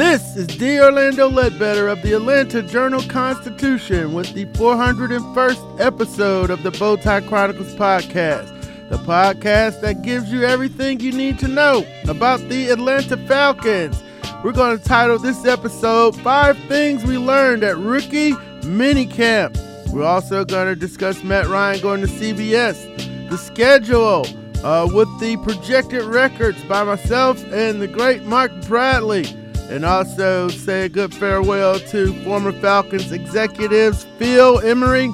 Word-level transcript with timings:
This 0.00 0.34
is 0.34 0.46
D. 0.46 0.80
Orlando 0.80 1.28
Ledbetter 1.28 1.86
of 1.86 2.00
the 2.00 2.14
Atlanta 2.14 2.62
Journal 2.62 3.02
Constitution 3.02 4.14
with 4.14 4.32
the 4.32 4.46
401st 4.46 5.78
episode 5.78 6.48
of 6.48 6.62
the 6.62 6.70
Bowtie 6.70 7.28
Chronicles 7.28 7.74
podcast, 7.74 8.48
the 8.88 8.96
podcast 8.96 9.82
that 9.82 10.00
gives 10.00 10.32
you 10.32 10.42
everything 10.42 11.00
you 11.00 11.12
need 11.12 11.38
to 11.40 11.48
know 11.48 11.84
about 12.08 12.40
the 12.48 12.70
Atlanta 12.70 13.18
Falcons. 13.28 14.02
We're 14.42 14.52
going 14.52 14.78
to 14.78 14.82
title 14.82 15.18
this 15.18 15.44
episode 15.44 16.16
Five 16.22 16.56
Things 16.60 17.04
We 17.04 17.18
Learned 17.18 17.62
at 17.62 17.76
Rookie 17.76 18.32
Minicamp. 18.62 19.54
We're 19.92 20.04
also 20.04 20.46
going 20.46 20.68
to 20.68 20.76
discuss 20.76 21.22
Matt 21.22 21.46
Ryan 21.46 21.82
going 21.82 22.00
to 22.00 22.06
CBS, 22.06 23.28
the 23.28 23.36
schedule 23.36 24.26
uh, 24.64 24.88
with 24.94 25.10
the 25.20 25.36
projected 25.42 26.04
records 26.04 26.64
by 26.64 26.84
myself 26.84 27.44
and 27.52 27.82
the 27.82 27.86
great 27.86 28.24
Mark 28.24 28.50
Bradley 28.62 29.36
and 29.70 29.84
also 29.84 30.48
say 30.48 30.86
a 30.86 30.88
good 30.88 31.14
farewell 31.14 31.78
to 31.78 32.12
former 32.24 32.52
Falcons 32.52 33.12
executives 33.12 34.04
Phil 34.18 34.58
Emery 34.60 35.04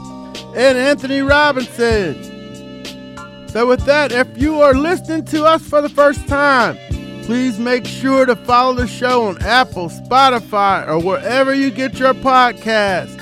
and 0.57 0.79
Anthony 0.79 1.21
Robinson. 1.21 2.15
So, 3.49 3.67
with 3.67 3.85
that, 3.85 4.13
if 4.13 4.27
you 4.37 4.61
are 4.63 4.75
listening 4.75 5.25
to 5.27 5.45
us 5.45 5.67
for 5.69 5.81
the 5.81 5.89
first 5.89 6.27
time, 6.27 6.77
please 7.25 7.59
make 7.59 7.85
sure 7.85 8.25
to 8.25 8.35
follow 8.35 8.75
the 8.75 8.87
show 8.87 9.25
on 9.29 9.41
Apple, 9.43 9.89
Spotify, 9.89 10.87
or 10.89 11.01
wherever 11.01 11.55
you 11.55 11.71
get 11.71 11.99
your 11.99 12.15
podcast. 12.15 13.15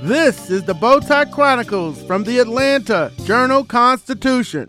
This 0.00 0.50
is 0.50 0.64
the 0.64 0.74
Bowtie 0.74 1.30
Chronicles 1.30 2.02
from 2.02 2.24
the 2.24 2.38
Atlanta 2.38 3.12
Journal 3.24 3.64
Constitution. 3.64 4.68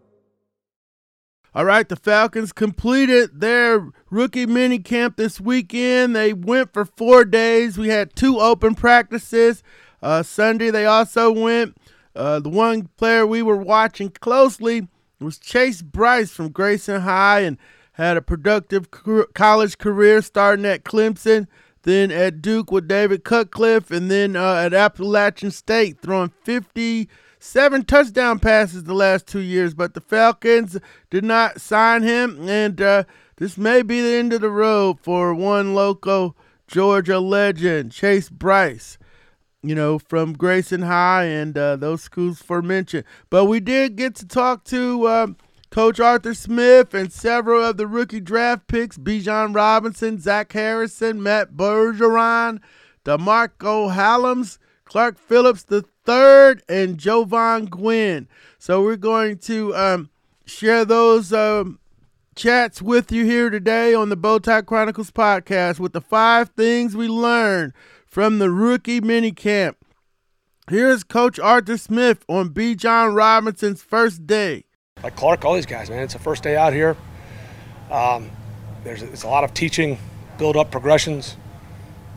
All 1.53 1.65
right, 1.65 1.87
the 1.87 1.97
Falcons 1.97 2.53
completed 2.53 3.41
their 3.41 3.85
rookie 4.09 4.45
mini 4.45 4.79
camp 4.79 5.17
this 5.17 5.41
weekend. 5.41 6.15
They 6.15 6.31
went 6.31 6.71
for 6.71 6.85
four 6.85 7.25
days. 7.25 7.77
We 7.77 7.89
had 7.89 8.15
two 8.15 8.39
open 8.39 8.73
practices. 8.73 9.61
Uh, 10.01 10.23
Sunday, 10.23 10.71
they 10.71 10.85
also 10.85 11.29
went. 11.29 11.75
Uh, 12.15 12.39
the 12.39 12.49
one 12.49 12.87
player 12.95 13.27
we 13.27 13.41
were 13.41 13.57
watching 13.57 14.09
closely 14.09 14.87
was 15.19 15.37
Chase 15.37 15.81
Brice 15.81 16.31
from 16.31 16.51
Grayson 16.51 17.01
High 17.01 17.41
and 17.41 17.57
had 17.93 18.15
a 18.15 18.21
productive 18.21 18.89
college 19.33 19.77
career 19.77 20.21
starting 20.21 20.65
at 20.65 20.85
Clemson, 20.85 21.47
then 21.83 22.11
at 22.11 22.41
Duke 22.41 22.71
with 22.71 22.87
David 22.87 23.25
Cutcliffe, 23.25 23.91
and 23.91 24.09
then 24.09 24.37
uh, 24.37 24.55
at 24.55 24.73
Appalachian 24.73 25.51
State 25.51 25.99
throwing 26.01 26.31
50- 26.45 27.07
seven 27.41 27.83
touchdown 27.83 28.39
passes 28.39 28.83
the 28.83 28.93
last 28.93 29.27
two 29.27 29.39
years, 29.39 29.73
but 29.73 29.93
the 29.93 30.01
Falcons 30.01 30.77
did 31.09 31.23
not 31.23 31.59
sign 31.59 32.03
him, 32.03 32.47
and 32.47 32.79
uh, 32.79 33.03
this 33.37 33.57
may 33.57 33.81
be 33.81 34.01
the 34.01 34.13
end 34.13 34.31
of 34.31 34.41
the 34.41 34.49
road 34.49 34.99
for 35.01 35.33
one 35.33 35.73
local 35.73 36.37
Georgia 36.67 37.19
legend, 37.19 37.91
Chase 37.91 38.29
Brice. 38.29 38.97
You 39.63 39.75
know, 39.75 39.99
from 39.99 40.33
Grayson 40.33 40.81
High 40.81 41.25
and 41.25 41.55
uh, 41.55 41.75
those 41.75 42.01
schools 42.01 42.41
for 42.41 42.63
mention. 42.63 43.03
But 43.29 43.45
we 43.45 43.59
did 43.59 43.95
get 43.95 44.15
to 44.15 44.27
talk 44.27 44.63
to 44.65 45.07
um, 45.07 45.37
Coach 45.69 45.99
Arthur 45.99 46.33
Smith 46.33 46.95
and 46.95 47.13
several 47.13 47.63
of 47.63 47.77
the 47.77 47.85
rookie 47.85 48.21
draft 48.21 48.67
picks 48.67 48.97
Bijan 48.97 49.55
Robinson, 49.55 50.19
Zach 50.19 50.51
Harrison, 50.51 51.21
Matt 51.21 51.53
Bergeron, 51.53 52.59
DeMarcco 53.05 53.93
Hellams, 53.93 54.57
Clark 54.85 55.19
Phillips 55.19 55.61
The 55.61 55.85
3rd 56.05 56.61
and 56.67 56.97
Jovan 56.97 57.65
Gwynn. 57.65 58.27
So 58.57 58.83
we're 58.83 58.97
going 58.97 59.37
to 59.39 59.75
um, 59.75 60.09
share 60.45 60.85
those 60.85 61.33
um, 61.33 61.79
chats 62.35 62.81
with 62.81 63.11
you 63.11 63.25
here 63.25 63.49
today 63.49 63.93
on 63.93 64.09
the 64.09 64.17
Bowtie 64.17 64.65
Chronicles 64.65 65.11
podcast 65.11 65.79
with 65.79 65.93
the 65.93 66.01
five 66.01 66.49
things 66.49 66.95
we 66.95 67.07
learned 67.07 67.73
from 68.05 68.39
the 68.39 68.49
rookie 68.49 69.01
minicamp. 69.01 69.75
Here's 70.69 71.03
Coach 71.03 71.39
Arthur 71.39 71.77
Smith 71.77 72.23
on 72.27 72.49
Bijan 72.49 73.15
Robinson's 73.15 73.81
first 73.81 74.25
day. 74.27 74.65
Like 75.03 75.15
Clark, 75.15 75.43
all 75.43 75.55
these 75.55 75.65
guys, 75.65 75.89
man, 75.89 76.03
it's 76.03 76.13
the 76.13 76.19
first 76.19 76.43
day 76.43 76.55
out 76.55 76.73
here. 76.73 76.95
Um, 77.89 78.29
there's 78.83 79.01
it's 79.01 79.23
a 79.23 79.27
lot 79.27 79.43
of 79.43 79.53
teaching, 79.53 79.97
build 80.37 80.55
up 80.55 80.71
progressions. 80.71 81.35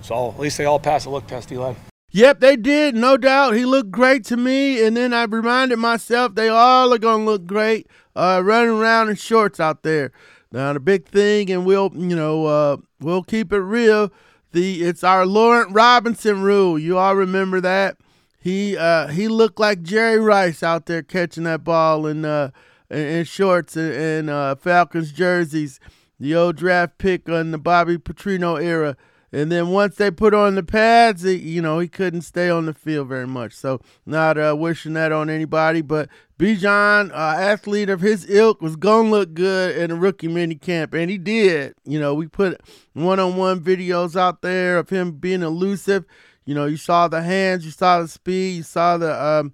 So 0.02 0.30
at 0.30 0.38
least 0.38 0.58
they 0.58 0.66
all 0.66 0.78
pass 0.78 1.06
a 1.06 1.10
look 1.10 1.26
test, 1.26 1.50
Eli. 1.50 1.74
Yep, 2.14 2.38
they 2.38 2.54
did, 2.54 2.94
no 2.94 3.16
doubt. 3.16 3.56
He 3.56 3.64
looked 3.64 3.90
great 3.90 4.24
to 4.26 4.36
me, 4.36 4.80
and 4.86 4.96
then 4.96 5.12
I 5.12 5.24
reminded 5.24 5.80
myself 5.80 6.36
they 6.36 6.48
all 6.48 6.94
are 6.94 6.98
gonna 6.98 7.24
look 7.24 7.44
great 7.44 7.88
uh, 8.14 8.40
running 8.44 8.70
around 8.70 9.08
in 9.08 9.16
shorts 9.16 9.58
out 9.58 9.82
there. 9.82 10.12
Now 10.52 10.72
the 10.72 10.78
big 10.78 11.08
thing, 11.08 11.50
and 11.50 11.66
we'll 11.66 11.90
you 11.92 12.14
know 12.14 12.46
uh, 12.46 12.76
we'll 13.00 13.24
keep 13.24 13.52
it 13.52 13.58
real. 13.58 14.12
The 14.52 14.84
it's 14.84 15.02
our 15.02 15.26
Laurent 15.26 15.72
Robinson 15.72 16.40
rule. 16.42 16.78
You 16.78 16.98
all 16.98 17.16
remember 17.16 17.60
that? 17.62 17.96
He 18.38 18.76
uh, 18.76 19.08
he 19.08 19.26
looked 19.26 19.58
like 19.58 19.82
Jerry 19.82 20.20
Rice 20.20 20.62
out 20.62 20.86
there 20.86 21.02
catching 21.02 21.42
that 21.42 21.64
ball 21.64 22.06
in 22.06 22.24
uh, 22.24 22.50
in, 22.90 23.24
shorts 23.24 23.76
and, 23.76 23.92
and 23.92 24.30
uh, 24.30 24.54
Falcons 24.54 25.10
jerseys. 25.10 25.80
The 26.20 26.36
old 26.36 26.54
draft 26.54 26.96
pick 26.98 27.28
on 27.28 27.50
the 27.50 27.58
Bobby 27.58 27.98
Petrino 27.98 28.62
era. 28.62 28.96
And 29.34 29.50
then 29.50 29.70
once 29.70 29.96
they 29.96 30.12
put 30.12 30.32
on 30.32 30.54
the 30.54 30.62
pads, 30.62 31.22
he, 31.22 31.34
you 31.34 31.60
know, 31.60 31.80
he 31.80 31.88
couldn't 31.88 32.22
stay 32.22 32.48
on 32.48 32.66
the 32.66 32.72
field 32.72 33.08
very 33.08 33.26
much. 33.26 33.52
So 33.52 33.80
not 34.06 34.38
uh, 34.38 34.54
wishing 34.56 34.92
that 34.92 35.10
on 35.10 35.28
anybody. 35.28 35.82
But 35.82 36.08
Bijan, 36.38 37.10
uh, 37.10 37.14
athlete 37.40 37.90
of 37.90 38.00
his 38.00 38.30
ilk, 38.30 38.62
was 38.62 38.76
to 38.76 39.00
look 39.00 39.34
good 39.34 39.76
in 39.76 39.90
a 39.90 39.96
rookie 39.96 40.28
mini 40.28 40.54
camp. 40.54 40.94
And 40.94 41.10
he 41.10 41.18
did. 41.18 41.74
You 41.84 41.98
know, 41.98 42.14
we 42.14 42.28
put 42.28 42.60
one-on-one 42.92 43.58
videos 43.58 44.14
out 44.14 44.40
there 44.40 44.78
of 44.78 44.90
him 44.90 45.10
being 45.10 45.42
elusive. 45.42 46.04
You 46.44 46.54
know, 46.54 46.66
you 46.66 46.76
saw 46.76 47.08
the 47.08 47.20
hands, 47.20 47.64
you 47.64 47.72
saw 47.72 48.02
the 48.02 48.06
speed, 48.06 48.50
you 48.58 48.62
saw 48.62 48.98
the 48.98 49.20
um, 49.20 49.52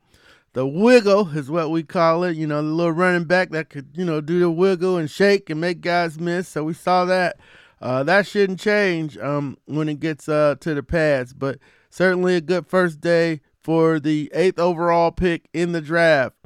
the 0.52 0.66
wiggle 0.66 1.28
is 1.30 1.50
what 1.50 1.70
we 1.70 1.84
call 1.84 2.24
it. 2.24 2.36
You 2.36 2.47
know, 2.47 2.60
the 2.60 2.68
little 2.68 2.92
running 2.92 3.24
back 3.24 3.48
that 3.52 3.70
could, 3.70 3.88
you 3.94 4.04
know, 4.04 4.20
do 4.20 4.41
the 4.41 4.50
wiggle 4.50 4.98
and 4.98 5.10
shake 5.10 5.48
and 5.48 5.59
make 5.59 5.80
guys 5.80 6.21
miss. 6.21 6.48
So 6.48 6.65
we 6.65 6.74
saw 6.74 7.06
that. 7.06 7.38
Uh, 7.80 8.03
that 8.03 8.27
shouldn't 8.27 8.60
change 8.60 9.16
um, 9.18 9.56
when 9.65 9.88
it 9.88 10.00
gets 10.00 10.28
uh, 10.28 10.54
to 10.60 10.74
the 10.74 10.82
pads, 10.82 11.32
but 11.32 11.59
certainly 11.88 12.36
a 12.36 12.41
good 12.41 12.66
first 12.66 13.00
day 13.00 13.41
for 13.62 13.98
the 13.98 14.30
eighth 14.34 14.59
overall 14.59 15.10
pick 15.10 15.48
in 15.54 15.72
the 15.72 15.80
draft. 15.80 16.36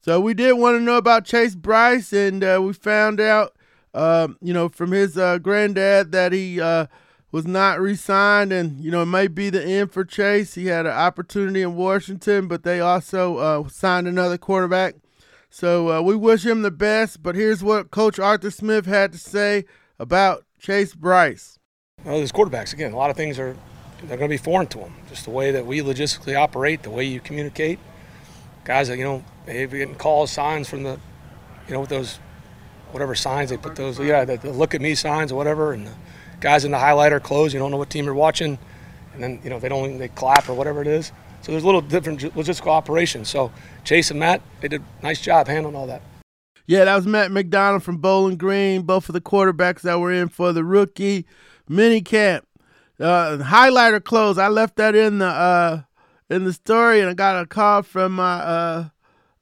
So 0.00 0.20
we 0.20 0.34
did 0.34 0.54
want 0.54 0.76
to 0.76 0.80
know 0.80 0.96
about 0.96 1.24
Chase 1.24 1.54
Brice, 1.54 2.12
and 2.12 2.42
uh, 2.42 2.60
we 2.62 2.72
found 2.72 3.20
out, 3.20 3.56
um, 3.94 4.36
you 4.42 4.52
know, 4.52 4.68
from 4.68 4.90
his 4.90 5.16
uh, 5.16 5.38
granddad 5.38 6.10
that 6.12 6.32
he 6.32 6.60
uh, 6.60 6.86
was 7.30 7.46
not 7.46 7.80
re-signed, 7.80 8.52
and 8.52 8.82
you 8.84 8.90
know, 8.90 9.02
it 9.02 9.06
may 9.06 9.28
be 9.28 9.50
the 9.50 9.64
end 9.64 9.92
for 9.92 10.04
Chase. 10.04 10.54
He 10.54 10.66
had 10.66 10.86
an 10.86 10.92
opportunity 10.92 11.62
in 11.62 11.76
Washington, 11.76 12.48
but 12.48 12.64
they 12.64 12.80
also 12.80 13.36
uh, 13.36 13.68
signed 13.68 14.08
another 14.08 14.38
quarterback. 14.38 14.96
So 15.50 16.02
we 16.02 16.16
wish 16.16 16.44
him 16.44 16.62
the 16.62 16.72
best. 16.72 17.22
But 17.22 17.36
here's 17.36 17.62
what 17.62 17.92
Coach 17.92 18.18
Arthur 18.18 18.50
Smith 18.50 18.86
had 18.86 19.12
to 19.12 19.18
say 19.18 19.64
about 20.00 20.44
Chase 20.64 20.94
Brice. 20.94 21.58
Well, 22.06 22.20
these 22.20 22.32
quarterbacks, 22.32 22.72
again, 22.72 22.94
a 22.94 22.96
lot 22.96 23.10
of 23.10 23.18
things 23.18 23.38
are 23.38 23.54
they're 23.98 24.16
going 24.16 24.30
to 24.30 24.32
be 24.32 24.38
foreign 24.38 24.66
to 24.68 24.78
them. 24.78 24.94
Just 25.10 25.26
the 25.26 25.30
way 25.30 25.50
that 25.50 25.66
we 25.66 25.80
logistically 25.80 26.40
operate, 26.40 26.82
the 26.82 26.90
way 26.90 27.04
you 27.04 27.20
communicate. 27.20 27.78
Guys 28.64 28.88
that, 28.88 28.96
you 28.96 29.04
know, 29.04 29.22
they're 29.44 29.66
getting 29.66 29.94
calls, 29.94 30.30
signs 30.30 30.66
from 30.66 30.82
the, 30.82 30.98
you 31.68 31.74
know, 31.74 31.80
with 31.80 31.90
those, 31.90 32.16
whatever 32.92 33.14
signs 33.14 33.50
they 33.50 33.58
put 33.58 33.76
those, 33.76 34.00
yeah, 34.00 34.24
the, 34.24 34.38
the 34.38 34.52
look 34.52 34.74
at 34.74 34.80
me 34.80 34.94
signs 34.94 35.32
or 35.32 35.34
whatever, 35.34 35.74
and 35.74 35.86
the 35.86 35.92
guys 36.40 36.64
in 36.64 36.70
the 36.70 36.78
highlighter 36.78 37.22
close. 37.22 37.52
You 37.52 37.58
don't 37.58 37.70
know 37.70 37.76
what 37.76 37.90
team 37.90 38.06
you're 38.06 38.14
watching, 38.14 38.58
and 39.12 39.22
then 39.22 39.40
you 39.44 39.50
know 39.50 39.60
they 39.60 39.68
don't 39.68 39.98
they 39.98 40.08
clap 40.08 40.48
or 40.48 40.54
whatever 40.54 40.80
it 40.80 40.86
is. 40.86 41.12
So 41.42 41.52
there's 41.52 41.62
a 41.62 41.66
little 41.66 41.82
different 41.82 42.20
logistical 42.20 42.68
operation. 42.68 43.26
So 43.26 43.52
Chase 43.84 44.10
and 44.10 44.18
Matt, 44.18 44.40
they 44.62 44.68
did 44.68 44.80
a 44.80 45.04
nice 45.04 45.20
job 45.20 45.46
handling 45.46 45.76
all 45.76 45.88
that. 45.88 46.00
Yeah, 46.66 46.86
that 46.86 46.96
was 46.96 47.06
Matt 47.06 47.30
McDonald 47.30 47.82
from 47.82 47.98
Bowling 47.98 48.38
Green, 48.38 48.82
both 48.82 49.08
of 49.08 49.12
the 49.12 49.20
quarterbacks 49.20 49.82
that 49.82 50.00
were 50.00 50.12
in 50.12 50.28
for 50.28 50.52
the 50.52 50.64
rookie 50.64 51.26
mini 51.68 52.00
camp. 52.00 52.46
Uh, 52.98 53.36
highlighter 53.38 54.02
close. 54.02 54.38
I 54.38 54.48
left 54.48 54.76
that 54.76 54.94
in 54.94 55.18
the 55.18 55.26
uh, 55.26 55.82
in 56.30 56.44
the 56.44 56.52
story, 56.52 57.00
and 57.00 57.10
I 57.10 57.14
got 57.14 57.42
a 57.42 57.46
call 57.46 57.82
from 57.82 58.12
my 58.12 58.36
uh, 58.40 58.88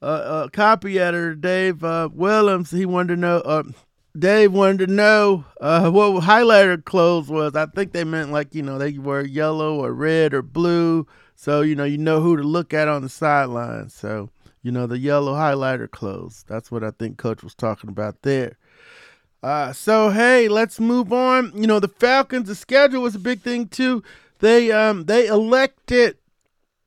uh, 0.00 0.04
uh 0.04 0.48
copy 0.48 0.98
editor, 0.98 1.34
Dave 1.34 1.84
uh, 1.84 2.08
Willems. 2.12 2.70
He 2.70 2.86
wanted 2.86 3.14
to 3.14 3.20
know. 3.20 3.38
Uh, 3.38 3.62
Dave 4.19 4.52
wanted 4.52 4.86
to 4.86 4.92
know 4.92 5.44
uh, 5.60 5.90
what 5.90 6.24
highlighter 6.24 6.82
clothes 6.84 7.28
was. 7.28 7.54
I 7.54 7.66
think 7.66 7.92
they 7.92 8.04
meant 8.04 8.32
like 8.32 8.54
you 8.54 8.62
know 8.62 8.78
they 8.78 8.98
wear 8.98 9.24
yellow 9.24 9.76
or 9.76 9.92
red 9.92 10.34
or 10.34 10.42
blue, 10.42 11.06
so 11.36 11.60
you 11.60 11.76
know 11.76 11.84
you 11.84 11.98
know 11.98 12.20
who 12.20 12.36
to 12.36 12.42
look 12.42 12.74
at 12.74 12.88
on 12.88 13.02
the 13.02 13.08
sideline. 13.08 13.90
So 13.90 14.30
you 14.62 14.70
know, 14.73 14.87
the 14.87 14.99
yellow 14.99 15.35
highlighter 15.35 15.91
clothes. 15.91 16.44
That's 16.49 16.70
what 16.70 16.85
I 16.85 16.91
think 16.91 17.19
Coach 17.19 17.43
was 17.43 17.55
talking 17.55 17.91
about 17.91 18.23
there. 18.23 18.59
Uh, 19.43 19.73
so 19.73 20.11
hey, 20.11 20.49
let's 20.49 20.79
move 20.79 21.12
on. 21.12 21.53
You 21.55 21.67
know, 21.67 21.81
the 21.81 21.88
Falcons, 21.88 22.49
the 22.49 22.55
schedule 22.55 23.03
was 23.03 23.17
a 23.17 23.20
big 23.20 23.41
thing 23.41 23.67
too. 23.67 24.03
They 24.38 24.70
um 24.70 25.05
they 25.06 25.26
elected 25.26 26.17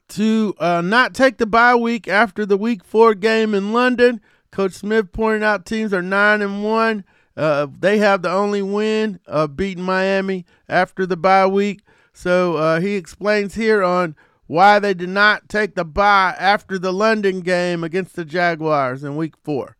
to 0.09 0.53
uh, 0.59 0.81
not 0.81 1.13
take 1.13 1.37
the 1.37 1.45
bye 1.45 1.75
week 1.75 2.07
after 2.07 2.45
the 2.45 2.57
week 2.57 2.83
four 2.83 3.13
game 3.13 3.53
in 3.53 3.73
London. 3.73 4.21
Coach 4.51 4.73
Smith 4.73 5.11
pointed 5.11 5.43
out 5.43 5.65
teams 5.65 5.93
are 5.93 6.01
nine 6.01 6.41
and 6.41 6.63
one. 6.63 7.03
Uh, 7.35 7.67
they 7.79 7.97
have 7.97 8.21
the 8.21 8.31
only 8.31 8.61
win 8.61 9.19
of 9.25 9.57
beating 9.57 9.83
Miami 9.83 10.45
after 10.69 11.05
the 11.05 11.17
bye 11.17 11.47
week. 11.47 11.81
So 12.13 12.55
uh, 12.55 12.79
he 12.79 12.95
explains 12.95 13.55
here 13.55 13.83
on 13.83 14.15
why 14.47 14.79
they 14.79 14.93
did 14.93 15.09
not 15.09 15.49
take 15.49 15.75
the 15.75 15.85
bye 15.85 16.35
after 16.37 16.77
the 16.77 16.93
London 16.93 17.41
game 17.41 17.83
against 17.83 18.15
the 18.15 18.25
Jaguars 18.25 19.03
in 19.03 19.15
week 19.15 19.33
four. 19.43 19.75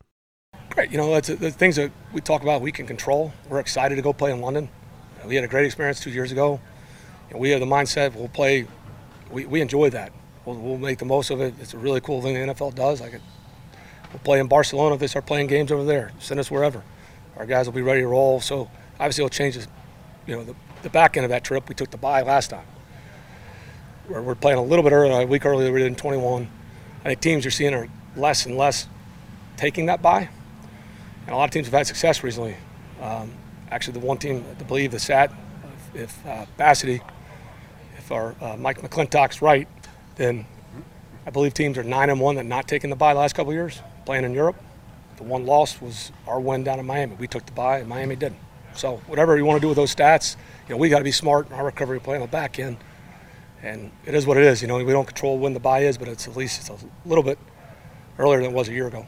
Great. 0.71 0.91
You 0.91 0.97
know, 0.97 1.11
that's 1.11 1.27
the 1.27 1.51
things 1.51 1.75
that 1.75 1.91
we 2.11 2.21
talk 2.21 2.41
about 2.41 2.61
we 2.61 2.71
can 2.71 2.87
control. 2.87 3.31
We're 3.47 3.59
excited 3.59 3.95
to 3.95 4.01
go 4.01 4.11
play 4.11 4.31
in 4.31 4.41
London. 4.41 4.69
We 5.25 5.35
had 5.35 5.43
a 5.43 5.47
great 5.47 5.65
experience 5.65 5.99
two 5.99 6.09
years 6.09 6.31
ago. 6.31 6.59
And 7.29 7.39
we 7.39 7.49
have 7.51 7.59
the 7.59 7.65
mindset 7.65 8.13
we'll 8.13 8.27
play, 8.27 8.67
we, 9.31 9.45
we 9.45 9.61
enjoy 9.61 9.89
that. 9.91 10.11
We'll, 10.45 10.57
we'll 10.57 10.77
make 10.77 10.99
the 10.99 11.05
most 11.05 11.29
of 11.29 11.41
it. 11.41 11.53
It's 11.59 11.73
a 11.73 11.77
really 11.77 12.01
cool 12.01 12.21
thing 12.21 12.33
the 12.33 12.53
NFL 12.53 12.75
does. 12.75 13.01
Like 13.01 13.13
it, 13.13 13.21
we'll 14.11 14.19
play 14.19 14.39
in 14.39 14.47
Barcelona 14.47 14.95
if 14.95 15.01
they 15.01 15.07
start 15.07 15.25
playing 15.25 15.47
games 15.47 15.71
over 15.71 15.83
there. 15.83 16.11
Send 16.19 16.39
us 16.39 16.51
wherever. 16.51 16.83
Our 17.37 17.45
guys 17.45 17.67
will 17.67 17.73
be 17.73 17.81
ready 17.81 18.01
to 18.01 18.07
roll. 18.07 18.41
So 18.41 18.69
obviously 18.99 19.23
it'll 19.23 19.29
change, 19.29 19.57
you 20.27 20.35
know, 20.35 20.43
the, 20.43 20.55
the 20.83 20.89
back 20.89 21.17
end 21.17 21.23
of 21.23 21.29
that 21.29 21.43
trip. 21.43 21.69
We 21.69 21.75
took 21.75 21.91
the 21.91 21.97
bye 21.97 22.21
last 22.21 22.49
time 22.49 22.65
we're, 24.09 24.35
playing 24.35 24.57
a 24.57 24.63
little 24.63 24.83
bit 24.83 24.93
earlier, 24.93 25.21
a 25.21 25.25
week 25.25 25.45
earlier 25.45 25.71
we 25.71 25.79
did 25.79 25.87
in 25.87 25.95
21. 25.95 26.47
I 27.01 27.07
think 27.09 27.21
teams 27.21 27.43
you're 27.43 27.51
seeing 27.51 27.73
are 27.73 27.87
less 28.15 28.45
and 28.45 28.57
less 28.57 28.87
taking 29.57 29.87
that 29.87 30.01
bye. 30.01 30.29
And 31.25 31.33
a 31.33 31.37
lot 31.37 31.45
of 31.45 31.51
teams 31.51 31.67
have 31.67 31.73
had 31.73 31.87
success 31.87 32.23
recently. 32.23 32.55
Um, 33.01 33.31
actually, 33.71 33.93
the 33.99 34.05
one 34.05 34.17
team 34.17 34.43
to 34.57 34.65
believe 34.65 34.91
the 34.91 34.99
SAT, 34.99 35.31
if 35.93 36.25
uh, 36.25 36.45
Bassity, 36.57 37.01
if 37.97 38.11
our 38.11 38.35
uh, 38.41 38.55
Mike 38.57 38.81
McClintock's 38.81 39.41
right, 39.41 39.67
then 40.15 40.45
I 41.25 41.31
believe 41.31 41.53
teams 41.53 41.77
are 41.77 41.83
nine 41.83 42.09
and 42.09 42.19
one 42.19 42.35
that 42.35 42.45
not 42.45 42.67
taking 42.67 42.89
the 42.89 42.95
bye 42.95 43.13
the 43.13 43.19
last 43.19 43.33
couple 43.33 43.53
years, 43.53 43.81
playing 44.05 44.23
in 44.23 44.33
Europe. 44.33 44.57
The 45.17 45.23
one 45.23 45.45
loss 45.45 45.81
was 45.81 46.11
our 46.27 46.39
win 46.39 46.63
down 46.63 46.79
in 46.79 46.85
Miami. 46.85 47.15
We 47.15 47.27
took 47.27 47.45
the 47.45 47.53
bye, 47.53 47.79
and 47.79 47.87
Miami 47.87 48.15
didn't. 48.15 48.39
So 48.75 48.97
whatever 49.07 49.37
you 49.37 49.45
want 49.45 49.57
to 49.57 49.61
do 49.61 49.69
with 49.69 49.77
those 49.77 49.95
stats, 49.95 50.35
you 50.67 50.75
know, 50.75 50.77
we 50.77 50.89
got 50.89 50.97
to 50.97 51.03
be 51.05 51.11
smart 51.11 51.47
in 51.47 51.53
our 51.53 51.65
recovery 51.65 51.99
play 51.99 52.15
on 52.15 52.21
the 52.21 52.27
back 52.27 52.59
end 52.59 52.77
and 53.65 53.91
it 54.05 54.13
is 54.13 54.27
what 54.27 54.37
it 54.37 54.43
is. 54.43 54.61
You 54.61 54.67
know, 54.67 54.77
we 54.77 54.91
don't 54.91 55.07
control 55.07 55.37
when 55.37 55.53
the 55.53 55.59
buy 55.59 55.79
is, 55.79 55.97
but 55.97 56.07
it's 56.07 56.27
at 56.27 56.37
least 56.37 56.59
it's 56.59 56.69
a 56.69 56.87
little 57.05 57.23
bit 57.23 57.39
earlier 58.19 58.39
than 58.39 58.51
it 58.51 58.53
was 58.53 58.69
a 58.69 58.73
year 58.73 58.87
ago. 58.87 59.05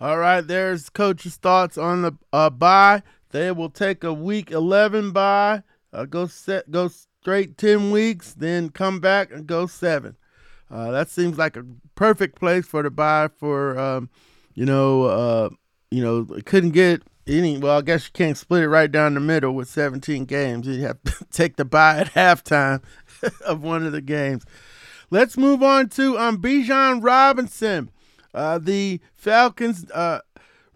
All 0.00 0.18
right, 0.18 0.40
there's 0.40 0.88
coach's 0.88 1.36
thoughts 1.36 1.76
on 1.76 2.02
the 2.02 2.12
uh, 2.32 2.50
bye. 2.50 3.02
They 3.30 3.52
will 3.52 3.68
take 3.68 4.04
a 4.04 4.12
week 4.12 4.50
11 4.50 5.10
buy, 5.10 5.62
uh, 5.92 6.06
go 6.06 6.26
set, 6.26 6.70
go 6.70 6.88
straight 6.88 7.58
10 7.58 7.90
weeks, 7.90 8.32
then 8.32 8.70
come 8.70 9.00
back 9.00 9.30
and 9.30 9.46
go 9.46 9.66
seven. 9.66 10.16
Uh, 10.70 10.90
that 10.92 11.10
seems 11.10 11.36
like 11.36 11.56
a 11.56 11.64
perfect 11.94 12.38
place 12.38 12.66
for 12.66 12.82
the 12.82 12.90
buy 12.90 13.28
for, 13.28 13.78
um, 13.78 14.08
you 14.54 14.64
know, 14.64 15.04
uh, 15.04 15.50
you 15.90 16.02
know, 16.02 16.24
couldn't 16.44 16.70
get 16.70 17.02
any. 17.26 17.58
Well, 17.58 17.78
I 17.78 17.82
guess 17.82 18.06
you 18.06 18.12
can't 18.12 18.36
split 18.36 18.62
it 18.62 18.68
right 18.68 18.90
down 18.90 19.14
the 19.14 19.20
middle 19.20 19.52
with 19.52 19.68
17 19.68 20.24
games. 20.24 20.66
You 20.66 20.80
have 20.82 21.02
to 21.04 21.24
take 21.30 21.56
the 21.56 21.64
buy 21.64 21.98
at 21.98 22.12
halftime 22.14 22.82
of 23.46 23.62
one 23.62 23.84
of 23.84 23.92
the 23.92 24.00
games. 24.00 24.44
Let's 25.10 25.36
move 25.36 25.62
on 25.62 25.88
to 25.90 26.18
um, 26.18 26.40
Bijan 26.42 27.02
Robinson, 27.02 27.90
uh, 28.34 28.58
the 28.58 29.00
Falcons 29.14 29.90
uh, 29.92 30.20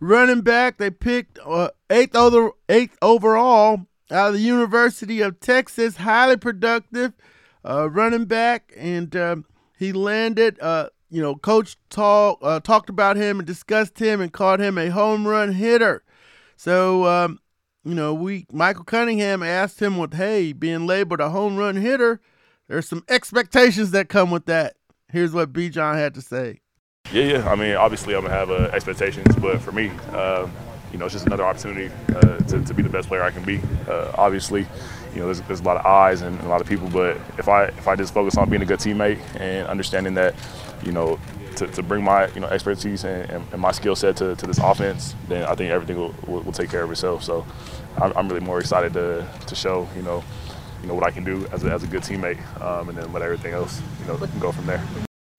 running 0.00 0.41
back. 0.41 0.79
They 0.79 0.91
picked 0.91 1.39
uh, 1.44 1.71
eighth, 1.91 2.17
over, 2.17 2.53
eighth 2.69 2.97
overall 3.03 3.87
out 4.11 4.29
of 4.29 4.35
the 4.35 4.41
University 4.41 5.21
of 5.21 5.39
Texas. 5.41 5.97
Highly 5.99 6.39
productive 6.39 7.12
uh, 7.65 7.91
running 7.91 8.25
back, 8.25 8.73
and 8.77 9.15
um, 9.17 9.44
he 9.79 9.93
landed. 9.93 10.59
Uh, 10.61 10.89
you 11.11 11.21
know, 11.21 11.37
coach 11.37 11.77
talk, 11.91 12.39
uh, 12.41 12.59
talked 12.61 12.89
about 12.89 13.17
him 13.17 13.39
and 13.39 13.47
discussed 13.47 13.99
him 13.99 14.23
and 14.23 14.33
called 14.33 14.61
him 14.61 14.79
a 14.79 14.89
home 14.89 15.29
run 15.29 15.53
hitter. 15.53 16.03
So, 16.56 17.06
um, 17.06 17.39
you 17.85 17.94
know, 17.94 18.15
we 18.15 18.47
Michael 18.50 18.85
Cunningham 18.85 19.43
asked 19.43 19.81
him 19.81 19.99
"What? 19.99 20.15
"Hey, 20.15 20.53
being 20.55 20.87
labeled 20.87 21.21
a 21.21 21.29
home 21.29 21.56
run 21.56 21.77
hitter." 21.77 22.21
There's 22.72 22.88
some 22.88 23.04
expectations 23.06 23.90
that 23.90 24.08
come 24.08 24.30
with 24.30 24.46
that. 24.46 24.76
Here's 25.08 25.32
what 25.34 25.52
Bijan 25.52 25.94
had 25.94 26.14
to 26.14 26.22
say. 26.22 26.62
Yeah, 27.12 27.24
yeah. 27.24 27.50
I 27.50 27.54
mean, 27.54 27.76
obviously, 27.76 28.14
I'm 28.14 28.22
gonna 28.22 28.32
have 28.32 28.50
uh, 28.50 28.70
expectations, 28.72 29.36
but 29.36 29.60
for 29.60 29.72
me, 29.72 29.90
um, 30.14 30.50
you 30.90 30.96
know, 30.96 31.04
it's 31.04 31.12
just 31.12 31.26
another 31.26 31.44
opportunity 31.44 31.92
uh, 32.16 32.38
to, 32.38 32.64
to, 32.64 32.72
be 32.72 32.82
the 32.82 32.88
best 32.88 33.08
player 33.08 33.22
I 33.22 33.30
can 33.30 33.44
be. 33.44 33.60
Uh, 33.86 34.12
obviously, 34.14 34.66
you 35.12 35.20
know, 35.20 35.26
there's, 35.26 35.42
there's, 35.42 35.60
a 35.60 35.64
lot 35.64 35.76
of 35.76 35.84
eyes 35.84 36.22
and 36.22 36.40
a 36.40 36.48
lot 36.48 36.62
of 36.62 36.66
people, 36.66 36.88
but 36.88 37.19
if 37.36 37.46
I 37.46 37.64
if 37.64 37.86
I 37.86 37.94
just 37.94 38.14
focus 38.14 38.38
on 38.38 38.48
being 38.48 38.62
a 38.62 38.64
good 38.64 38.80
teammate 38.80 39.19
and 39.38 39.69
understanding 39.69 40.14
that, 40.14 40.34
you 40.82 40.92
know, 40.92 41.20
to, 41.56 41.66
to 41.66 41.82
bring 41.82 42.02
my 42.02 42.28
you 42.28 42.40
know 42.40 42.46
expertise 42.46 43.04
and, 43.04 43.30
and, 43.30 43.44
and 43.52 43.60
my 43.60 43.72
skill 43.72 43.94
set 43.94 44.16
to, 44.16 44.34
to 44.34 44.46
this 44.46 44.58
offense, 44.58 45.14
then 45.28 45.44
I 45.44 45.54
think 45.56 45.70
everything 45.70 45.98
will, 45.98 46.14
will, 46.26 46.40
will 46.40 46.52
take 46.52 46.70
care 46.70 46.84
of 46.84 46.90
itself. 46.90 47.22
So 47.22 47.44
I'm, 47.98 48.14
I'm 48.17 48.29
really 48.29 48.41
more 48.41 48.60
excited 48.60 48.94
to 48.94 49.29
to 49.46 49.55
show 49.55 49.86
you 49.94 50.00
know 50.00 50.24
you 50.82 50.89
know 50.89 50.94
what 50.94 51.06
I 51.06 51.10
can 51.10 51.24
do 51.24 51.46
as 51.53 51.65
a, 51.65 51.70
as 51.70 51.84
a 51.84 51.86
good 51.86 52.03
teammate, 52.03 52.39
um, 52.60 52.89
and 52.89 52.98
then 52.98 53.12
let 53.12 53.22
everything 53.22 53.55
else 53.55 53.81
you 54.01 54.06
know 54.06 54.17
go 54.41 54.53
from 54.53 54.67
there. 54.67 54.82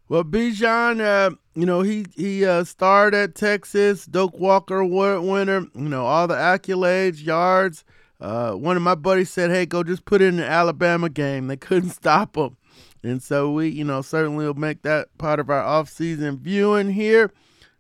Well, 0.10 0.24
Bijan, 0.24 1.02
uh, 1.02 1.36
you 1.54 1.66
know 1.66 1.82
he 1.82 2.06
he 2.16 2.46
uh, 2.46 2.64
starred 2.64 3.14
at 3.14 3.36
Texas, 3.36 4.06
Doak 4.06 4.40
Walker 4.40 4.80
Award 4.80 5.24
winner. 5.24 5.68
You 5.76 5.90
know 5.90 6.06
all 6.06 6.28
the 6.28 6.36
accolades, 6.36 7.24
yards. 7.24 7.84
Uh, 8.22 8.54
one 8.54 8.78
of 8.78 8.84
my 8.84 8.96
buddies 8.96 9.30
said, 9.30 9.52
"Hey, 9.52 9.66
go 9.66 9.84
just 9.84 10.06
put 10.06 10.22
in 10.22 10.38
the 10.38 10.46
Alabama 10.46 11.10
game." 11.10 11.48
They 11.48 11.58
couldn't 11.58 11.92
stop 11.92 12.38
him, 12.38 12.58
and 13.04 13.22
so 13.22 13.52
we, 13.52 13.68
you 13.68 13.84
know, 13.84 14.02
certainly 14.02 14.46
will 14.46 14.54
make 14.54 14.84
that 14.84 15.18
part 15.18 15.40
of 15.40 15.50
our 15.50 15.62
off-season 15.62 16.40
viewing 16.40 16.92
here. 16.92 17.32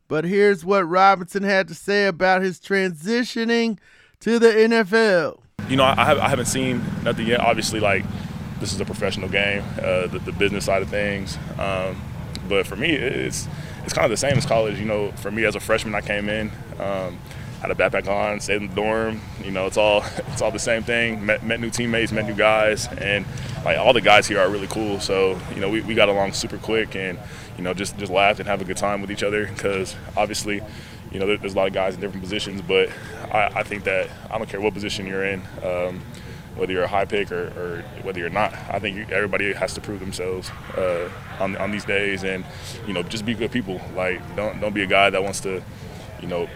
But 0.09 0.25
here's 0.25 0.65
what 0.65 0.83
Robinson 0.83 1.43
had 1.43 1.69
to 1.69 1.73
say 1.73 2.07
about 2.07 2.41
his 2.41 2.59
transitioning 2.59 3.79
to 4.19 4.37
the 4.37 4.49
NFL 4.49 5.42
you 5.69 5.77
know, 5.77 5.83
I, 5.83 6.25
I 6.25 6.29
haven't 6.29 6.45
seen 6.45 6.83
nothing 7.03 7.27
yet. 7.27 7.39
Obviously, 7.39 7.79
like 7.79 8.03
this 8.59 8.73
is 8.73 8.79
a 8.79 8.85
professional 8.85 9.29
game, 9.29 9.63
uh, 9.77 10.07
the, 10.07 10.19
the, 10.19 10.31
business 10.31 10.65
side 10.65 10.81
of 10.81 10.89
things. 10.89 11.37
Um, 11.57 12.01
but 12.47 12.67
for 12.67 12.75
me, 12.75 12.91
it's 12.91 13.47
it's 13.83 13.93
kind 13.93 14.05
of 14.05 14.11
the 14.11 14.17
same 14.17 14.37
as 14.37 14.45
college. 14.45 14.79
You 14.79 14.85
know, 14.85 15.11
for 15.13 15.31
me 15.31 15.45
as 15.45 15.55
a 15.55 15.59
freshman, 15.59 15.95
I 15.95 16.01
came 16.01 16.29
in, 16.29 16.51
um, 16.79 17.17
had 17.61 17.71
a 17.71 17.75
backpack 17.75 18.07
on, 18.07 18.39
stayed 18.39 18.61
in 18.61 18.67
the 18.67 18.75
dorm. 18.75 19.21
You 19.43 19.51
know, 19.51 19.65
it's 19.65 19.77
all 19.77 20.03
it's 20.31 20.41
all 20.41 20.51
the 20.51 20.59
same 20.59 20.83
thing. 20.83 21.25
Met, 21.25 21.43
met 21.43 21.59
new 21.59 21.69
teammates, 21.69 22.11
met 22.11 22.25
new 22.25 22.35
guys, 22.35 22.87
and 22.87 23.25
like 23.63 23.77
all 23.77 23.93
the 23.93 24.01
guys 24.01 24.27
here 24.27 24.39
are 24.39 24.49
really 24.49 24.67
cool. 24.67 24.99
So 24.99 25.39
you 25.53 25.61
know, 25.61 25.69
we, 25.69 25.81
we 25.81 25.95
got 25.95 26.09
along 26.09 26.33
super 26.33 26.57
quick, 26.57 26.95
and 26.95 27.17
you 27.57 27.63
know, 27.63 27.73
just 27.73 27.97
just 27.97 28.11
laughed 28.11 28.39
and 28.39 28.47
have 28.47 28.61
a 28.61 28.65
good 28.65 28.77
time 28.77 29.01
with 29.01 29.11
each 29.11 29.23
other 29.23 29.47
because 29.47 29.95
obviously 30.17 30.61
you 31.13 31.19
know, 31.19 31.37
there's 31.37 31.53
a 31.53 31.57
lot 31.57 31.67
of 31.67 31.73
guys 31.73 31.93
in 31.93 32.01
different 32.01 32.23
positions, 32.23 32.61
but 32.61 32.89
I, 33.31 33.51
I 33.55 33.63
think 33.63 33.83
that 33.83 34.09
I 34.31 34.37
don't 34.37 34.49
care 34.49 34.59
what 34.59 34.73
position 34.73 35.05
you're 35.05 35.23
in, 35.23 35.41
um, 35.63 36.01
whether 36.55 36.73
you're 36.73 36.83
a 36.83 36.87
high 36.87 37.05
pick 37.05 37.31
or, 37.31 37.47
or, 37.49 37.83
whether 38.01 38.19
you're 38.19 38.29
not. 38.29 38.53
I 38.69 38.79
think 38.79 39.11
everybody 39.11 39.53
has 39.53 39.73
to 39.75 39.81
prove 39.81 39.99
themselves 39.99 40.49
uh, 40.75 41.09
on, 41.39 41.55
on 41.57 41.71
these 41.71 41.85
days, 41.85 42.23
and 42.23 42.43
you 42.87 42.93
know, 42.93 43.03
just 43.03 43.25
be 43.25 43.35
good 43.35 43.51
people. 43.51 43.79
Like, 43.95 44.21
don't 44.35 44.59
don't 44.59 44.73
be 44.73 44.81
a 44.81 44.87
guy 44.87 45.11
that 45.11 45.23
wants 45.23 45.39
to, 45.41 45.63
you 46.19 46.27
know, 46.27 46.49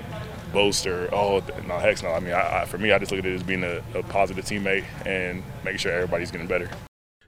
boast 0.51 0.87
or 0.87 1.13
oh 1.13 1.43
no 1.67 1.77
heck 1.77 2.01
no. 2.01 2.11
I 2.11 2.19
mean, 2.19 2.33
I, 2.33 2.61
I, 2.61 2.65
for 2.65 2.79
me, 2.79 2.91
I 2.91 2.97
just 2.97 3.11
look 3.11 3.19
at 3.19 3.25
it 3.25 3.35
as 3.35 3.43
being 3.43 3.63
a, 3.63 3.83
a 3.93 4.03
positive 4.03 4.43
teammate 4.43 4.85
and 5.05 5.43
making 5.63 5.79
sure 5.79 5.91
everybody's 5.91 6.31
getting 6.31 6.47
better. 6.47 6.69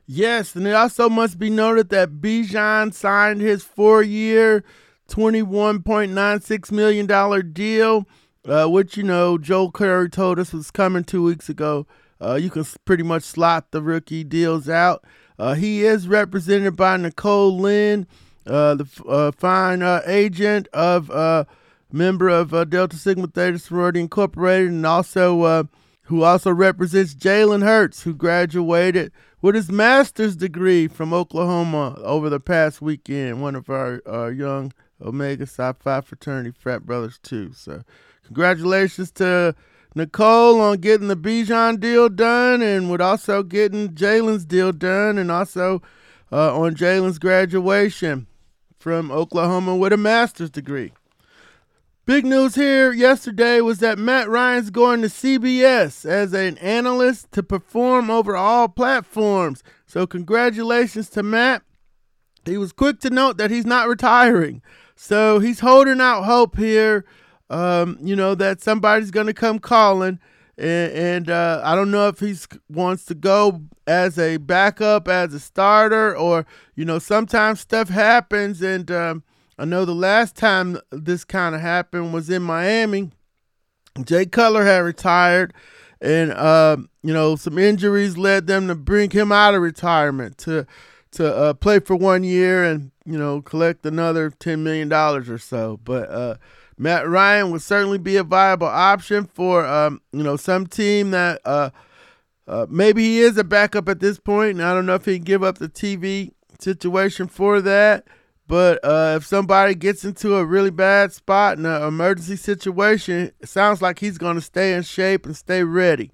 Yes, 0.07 0.55
and 0.55 0.65
it 0.65 0.74
also 0.74 1.07
must 1.09 1.38
be 1.38 1.51
noted 1.51 1.89
that 1.89 2.13
Bijan 2.13 2.91
signed 2.95 3.41
his 3.41 3.63
four-year 3.63 4.63
$21.96 5.09 6.71
million 6.71 7.51
deal, 7.51 8.07
uh, 8.47 8.67
which, 8.67 8.95
you 8.97 9.03
know, 9.03 9.37
Joel 9.37 9.71
Corry 9.71 10.11
told 10.11 10.39
us 10.39 10.53
was 10.53 10.71
coming 10.71 11.03
two 11.03 11.23
weeks 11.23 11.49
ago. 11.49 11.85
uh, 12.21 12.35
you 12.35 12.49
can 12.49 12.65
pretty 12.85 13.03
much 13.03 13.23
slot 13.23 13.71
the 13.71 13.81
rookie 13.81 14.23
deals 14.23 14.69
out. 14.69 15.03
Uh, 15.37 15.53
he 15.53 15.83
is 15.83 16.07
represented 16.07 16.75
by 16.75 16.97
Nicole 16.97 17.57
Lynn, 17.57 18.07
uh, 18.45 18.75
the 18.75 18.87
uh, 19.07 19.31
fine 19.31 19.81
uh, 19.81 20.01
agent 20.05 20.67
of 20.73 21.09
uh, 21.11 21.45
member 21.91 22.27
of 22.27 22.69
Delta 22.69 22.97
Sigma 22.97 23.27
Theta 23.27 23.57
Sorority 23.59 24.01
Incorporated, 24.01 24.69
and 24.69 24.85
also 24.85 25.67
who 26.03 26.23
also 26.23 26.51
represents 26.51 27.13
Jalen 27.13 27.63
Hurts, 27.63 28.01
who 28.01 28.13
graduated 28.13 29.11
with 29.41 29.55
his 29.55 29.71
master's 29.71 30.35
degree 30.35 30.87
from 30.87 31.13
Oklahoma 31.13 31.97
over 32.03 32.29
the 32.29 32.39
past 32.39 32.81
weekend. 32.81 33.41
One 33.41 33.55
of 33.55 33.69
our 33.69 34.31
young 34.31 34.73
Omega 35.01 35.46
Psi 35.46 35.74
Phi 35.74 36.01
fraternity 36.01 36.51
frat 36.51 36.86
brothers 36.86 37.20
too. 37.22 37.53
So, 37.53 37.84
congratulations 38.25 39.12
to 39.13 39.56
Nicole 39.96 40.62
on 40.62 40.77
getting 40.79 41.08
the 41.08 41.18
Bijan 41.18 41.79
deal 41.79 42.10
done 42.10 42.62
and 42.62 42.91
with 42.91 43.01
also 43.01 43.44
getting 43.44 43.89
Jalen's 43.89 44.46
deal 44.46 44.72
done 44.72 45.18
and 45.18 45.32
also 45.32 45.82
uh, 46.32 46.58
on 46.58 46.75
Jalen's 46.75 47.20
graduation 47.20 48.27
from 48.77 49.12
Oklahoma 49.12 49.75
with 49.75 49.94
a 49.94 49.98
master's 49.98 50.50
degree. 50.51 50.94
Big 52.06 52.25
news 52.25 52.56
here 52.56 52.91
yesterday 52.91 53.62
was 53.62 53.79
that 53.79 54.00
Matt 54.00 54.27
Ryan's 54.29 54.72
going 54.72 55.01
to 55.03 55.08
CBS 55.08 56.06
as 56.06 56.34
an 56.34 56.58
analyst 56.58 57.32
to 57.34 57.44
perform 57.44 58.10
over 58.10 58.36
all 58.36 58.68
platforms. 58.68 59.63
So, 59.86 60.08
congratulations 60.08 61.10
to 61.12 61.22
Matt. 61.22 61.62
He 62.46 62.58
was 62.58 62.72
quick 62.72 63.00
to 63.01 63.10
note 63.10 63.38
that 63.38 63.51
he's 63.51 63.65
not 63.65 63.88
retiring. 63.88 64.62
So, 64.96 65.39
he's 65.39 65.60
holding 65.60 66.01
out 66.01 66.24
hope 66.24 66.58
here 66.58 67.05
um, 67.50 67.98
you 68.01 68.15
know, 68.15 68.36
that 68.36 68.62
somebody's 68.62 69.12
going 69.12 69.27
to 69.27 69.34
come 69.34 69.60
calling. 69.60 70.19
And, 70.58 70.91
and 70.91 71.29
uh, 71.29 71.62
I 71.63 71.75
don't 71.75 71.91
know 71.91 72.08
if 72.10 72.19
he 72.19 72.36
wants 72.69 73.05
to 73.05 73.15
go 73.15 73.62
as 73.88 74.19
a 74.19 74.38
backup, 74.38 75.08
as 75.08 75.34
a 75.34 75.39
starter, 75.39 76.15
or, 76.15 76.46
you 76.75 76.86
know, 76.86 77.00
sometimes 77.00 77.62
stuff 77.62 77.89
happens. 77.89 78.62
And 78.62 78.91
um, 78.91 79.24
I 79.58 79.65
know 79.65 79.86
the 79.86 79.96
last 79.96 80.36
time 80.36 80.77
this 80.91 81.24
kind 81.24 81.55
of 81.55 81.62
happened 81.62 82.13
was 82.13 82.29
in 82.29 82.43
Miami. 82.43 83.12
Jay 84.03 84.25
Cutler 84.25 84.63
had 84.63 84.79
retired, 84.79 85.53
and, 86.00 86.31
uh, 86.31 86.77
you 87.03 87.13
know, 87.13 87.36
some 87.36 87.58
injuries 87.58 88.17
led 88.17 88.48
them 88.48 88.67
to 88.67 88.75
bring 88.75 89.10
him 89.10 89.31
out 89.31 89.55
of 89.55 89.62
retirement 89.62 90.38
to 90.39 90.65
to 91.11 91.35
uh, 91.35 91.53
play 91.53 91.79
for 91.79 91.95
one 91.95 92.23
year 92.23 92.63
and, 92.63 92.91
you 93.05 93.17
know, 93.17 93.41
collect 93.41 93.85
another 93.85 94.29
$10 94.31 94.59
million 94.59 94.91
or 94.93 95.37
so. 95.37 95.79
But, 95.83 96.09
uh, 96.09 96.35
Matt 96.79 97.09
Ryan 97.09 97.51
would 97.51 97.61
certainly 97.61 97.97
be 97.97 98.15
a 98.15 98.23
viable 98.23 98.67
option 98.67 99.25
for 99.25 99.65
um, 99.65 100.01
you 100.13 100.23
know 100.23 100.37
some 100.37 100.65
team 100.65 101.11
that 101.11 101.41
uh, 101.43 101.71
uh, 102.47 102.65
maybe 102.69 103.03
he 103.03 103.19
is 103.19 103.37
a 103.37 103.43
backup 103.43 103.89
at 103.89 103.99
this 103.99 104.17
point, 104.17 104.51
and 104.51 104.63
I 104.63 104.73
don't 104.73 104.85
know 104.85 104.95
if 104.95 105.05
he 105.05 105.17
can 105.17 105.25
give 105.25 105.43
up 105.43 105.57
the 105.57 105.67
TV 105.67 106.31
situation 106.57 107.27
for 107.27 107.61
that. 107.61 108.07
But 108.47 108.79
uh, 108.83 109.15
if 109.17 109.27
somebody 109.27 109.75
gets 109.75 110.03
into 110.03 110.35
a 110.37 110.45
really 110.45 110.71
bad 110.71 111.13
spot 111.13 111.59
in 111.59 111.65
an 111.67 111.83
emergency 111.83 112.37
situation, 112.37 113.31
it 113.39 113.49
sounds 113.49 113.79
like 113.79 113.99
he's 113.99 114.17
going 114.17 114.35
to 114.35 114.41
stay 114.41 114.73
in 114.73 114.81
shape 114.81 115.27
and 115.27 115.37
stay 115.37 115.63
ready. 115.63 116.11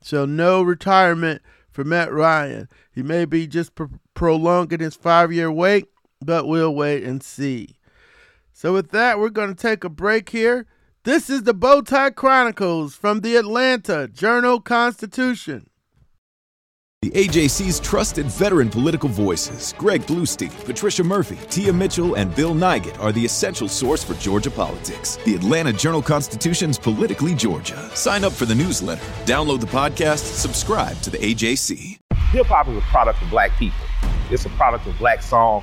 So 0.00 0.24
no 0.24 0.62
retirement 0.62 1.42
for 1.76 1.84
Matt 1.84 2.10
Ryan. 2.10 2.70
He 2.90 3.02
may 3.02 3.26
be 3.26 3.46
just 3.46 3.74
pro- 3.74 3.90
prolonging 4.14 4.80
his 4.80 4.96
five-year 4.96 5.52
wait, 5.52 5.88
but 6.24 6.48
we'll 6.48 6.74
wait 6.74 7.04
and 7.04 7.22
see. 7.22 7.76
So, 8.50 8.72
with 8.72 8.92
that, 8.92 9.18
we're 9.18 9.28
going 9.28 9.54
to 9.54 9.62
take 9.62 9.84
a 9.84 9.90
break 9.90 10.30
here. 10.30 10.66
This 11.04 11.28
is 11.28 11.42
the 11.42 11.54
Bowtie 11.54 12.14
Chronicles 12.14 12.94
from 12.96 13.20
the 13.20 13.36
Atlanta 13.36 14.08
Journal 14.08 14.58
Constitution. 14.58 15.68
The 17.06 17.28
AJC's 17.28 17.78
trusted 17.78 18.26
veteran 18.26 18.68
political 18.68 19.08
voices, 19.08 19.72
Greg 19.78 20.02
Bluestein, 20.06 20.50
Patricia 20.64 21.04
Murphy, 21.04 21.38
Tia 21.48 21.72
Mitchell, 21.72 22.14
and 22.16 22.34
Bill 22.34 22.52
Nigut, 22.52 22.98
are 22.98 23.12
the 23.12 23.24
essential 23.24 23.68
source 23.68 24.02
for 24.02 24.14
Georgia 24.14 24.50
politics. 24.50 25.14
The 25.24 25.36
Atlanta 25.36 25.72
Journal 25.72 26.02
Constitution's 26.02 26.80
Politically 26.80 27.36
Georgia. 27.36 27.76
Sign 27.94 28.24
up 28.24 28.32
for 28.32 28.44
the 28.44 28.56
newsletter, 28.56 29.04
download 29.24 29.60
the 29.60 29.68
podcast, 29.68 30.34
subscribe 30.34 31.00
to 31.02 31.10
the 31.10 31.18
AJC. 31.18 31.96
Hip 32.32 32.46
hop 32.46 32.66
is 32.66 32.76
a 32.76 32.80
product 32.80 33.22
of 33.22 33.30
black 33.30 33.52
people, 33.56 33.86
it's 34.28 34.44
a 34.44 34.50
product 34.50 34.88
of 34.88 34.98
black 34.98 35.22
song 35.22 35.62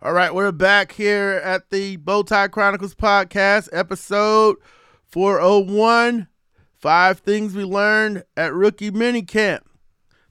All 0.00 0.12
right, 0.12 0.32
we're 0.32 0.52
back 0.52 0.92
here 0.92 1.40
at 1.42 1.70
the 1.70 1.96
Bowtie 1.96 2.52
Chronicles 2.52 2.94
podcast, 2.94 3.68
episode 3.72 4.54
401 5.08 6.28
Five 6.76 7.18
Things 7.18 7.56
We 7.56 7.64
Learned 7.64 8.22
at 8.36 8.54
Rookie 8.54 8.92
Minicamp. 8.92 9.62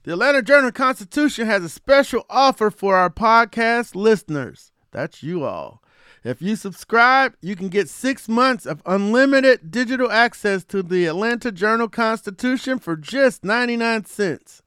The 0.04 0.12
Atlanta 0.12 0.40
Journal 0.40 0.72
Constitution 0.72 1.44
has 1.44 1.62
a 1.62 1.68
special 1.68 2.24
offer 2.30 2.70
for 2.70 2.96
our 2.96 3.10
podcast 3.10 3.94
listeners. 3.94 4.72
That's 4.90 5.22
you 5.22 5.44
all. 5.44 5.82
If 6.24 6.40
you 6.40 6.56
subscribe, 6.56 7.36
you 7.42 7.54
can 7.54 7.68
get 7.68 7.90
six 7.90 8.26
months 8.26 8.64
of 8.64 8.80
unlimited 8.86 9.70
digital 9.70 10.10
access 10.10 10.64
to 10.64 10.82
the 10.82 11.04
Atlanta 11.04 11.52
Journal 11.52 11.90
Constitution 11.90 12.78
for 12.78 12.96
just 12.96 13.44
99 13.44 14.06
cents. 14.06 14.62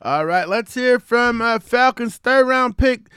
All 0.00 0.24
right, 0.24 0.48
let's 0.48 0.74
hear 0.74 0.98
from 0.98 1.42
uh, 1.42 1.60
Falcons 1.60 2.16
third 2.16 2.48
round 2.48 2.78
pick 2.78 3.10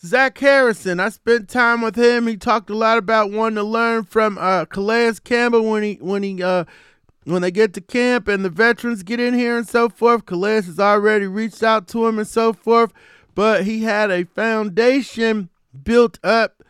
Zach 0.00 0.36
Harrison. 0.38 0.98
I 0.98 1.10
spent 1.10 1.48
time 1.48 1.82
with 1.82 1.96
him. 1.96 2.26
He 2.26 2.36
talked 2.36 2.70
a 2.70 2.76
lot 2.76 2.98
about 2.98 3.30
wanting 3.30 3.56
to 3.56 3.62
learn 3.62 4.04
from 4.04 4.38
uh, 4.38 4.64
Calais 4.64 5.12
Campbell 5.22 5.70
when 5.70 5.82
he 5.82 5.98
when 6.00 6.22
he 6.22 6.42
uh, 6.42 6.64
when 7.24 7.42
they 7.42 7.50
get 7.50 7.72
to 7.74 7.80
camp 7.80 8.28
and 8.28 8.44
the 8.44 8.50
veterans 8.50 9.02
get 9.02 9.20
in 9.20 9.34
here 9.34 9.56
and 9.56 9.68
so 9.68 9.88
forth, 9.88 10.26
Calais 10.26 10.62
has 10.62 10.80
already 10.80 11.26
reached 11.26 11.62
out 11.62 11.86
to 11.88 12.06
him 12.06 12.18
and 12.18 12.26
so 12.26 12.52
forth. 12.52 12.92
But 13.34 13.64
he 13.64 13.82
had 13.82 14.10
a 14.10 14.24
foundation 14.24 15.48
built 15.82 16.18
up 16.22 16.62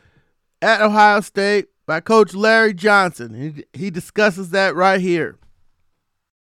at 0.61 0.81
Ohio 0.81 1.21
State 1.21 1.69
by 1.87 2.01
Coach 2.01 2.35
Larry 2.35 2.75
Johnson. 2.75 3.65
He, 3.73 3.79
he 3.79 3.91
discusses 3.91 4.51
that 4.51 4.75
right 4.75 5.01
here. 5.01 5.37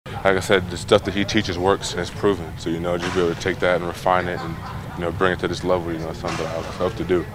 Like 0.07 0.37
I 0.37 0.39
said, 0.39 0.69
the 0.71 0.77
stuff 0.77 1.03
that 1.03 1.13
he 1.13 1.25
teaches 1.25 1.57
works 1.57 1.91
and 1.91 2.01
it's 2.01 2.09
proven. 2.09 2.51
So, 2.57 2.69
you 2.69 2.79
know, 2.79 2.97
just 2.97 3.13
be 3.13 3.21
able 3.21 3.35
to 3.35 3.41
take 3.41 3.59
that 3.59 3.75
and 3.77 3.85
refine 3.85 4.27
it 4.27 4.39
and, 4.39 4.55
you 4.95 5.01
know, 5.01 5.11
bring 5.11 5.33
it 5.33 5.39
to 5.39 5.47
this 5.47 5.63
level, 5.63 5.91
you 5.91 5.99
know, 5.99 6.13
something 6.13 6.45
I 6.45 6.61
hope 6.61 6.95
to 6.95 7.03
do. 7.03 7.25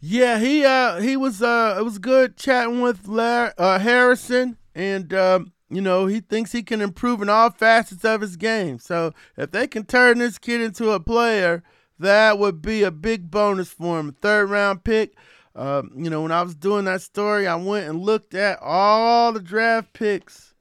Yeah, 0.00 0.38
he 0.38 0.66
uh 0.66 1.00
he 1.00 1.16
was 1.16 1.42
uh 1.42 1.76
it 1.78 1.82
was 1.82 1.98
good 1.98 2.36
chatting 2.36 2.82
with 2.82 3.08
Larry, 3.08 3.52
uh, 3.56 3.78
Harrison 3.78 4.58
and 4.74 5.14
um 5.14 5.53
you 5.74 5.82
know, 5.82 6.06
he 6.06 6.20
thinks 6.20 6.52
he 6.52 6.62
can 6.62 6.80
improve 6.80 7.22
in 7.22 7.28
all 7.28 7.50
facets 7.50 8.04
of 8.04 8.20
his 8.20 8.36
game. 8.36 8.78
So 8.78 9.12
if 9.36 9.50
they 9.50 9.66
can 9.66 9.84
turn 9.84 10.18
this 10.18 10.38
kid 10.38 10.60
into 10.60 10.90
a 10.90 11.00
player, 11.00 11.62
that 11.98 12.38
would 12.38 12.62
be 12.62 12.82
a 12.82 12.90
big 12.90 13.30
bonus 13.30 13.68
for 13.68 14.00
him. 14.00 14.16
Third 14.20 14.50
round 14.50 14.84
pick. 14.84 15.14
Uh, 15.54 15.82
you 15.96 16.10
know, 16.10 16.22
when 16.22 16.32
I 16.32 16.42
was 16.42 16.54
doing 16.54 16.84
that 16.86 17.00
story, 17.00 17.46
I 17.46 17.54
went 17.54 17.88
and 17.88 18.00
looked 18.00 18.34
at 18.34 18.58
all 18.60 19.32
the 19.32 19.40
draft 19.40 19.92
picks 19.92 20.54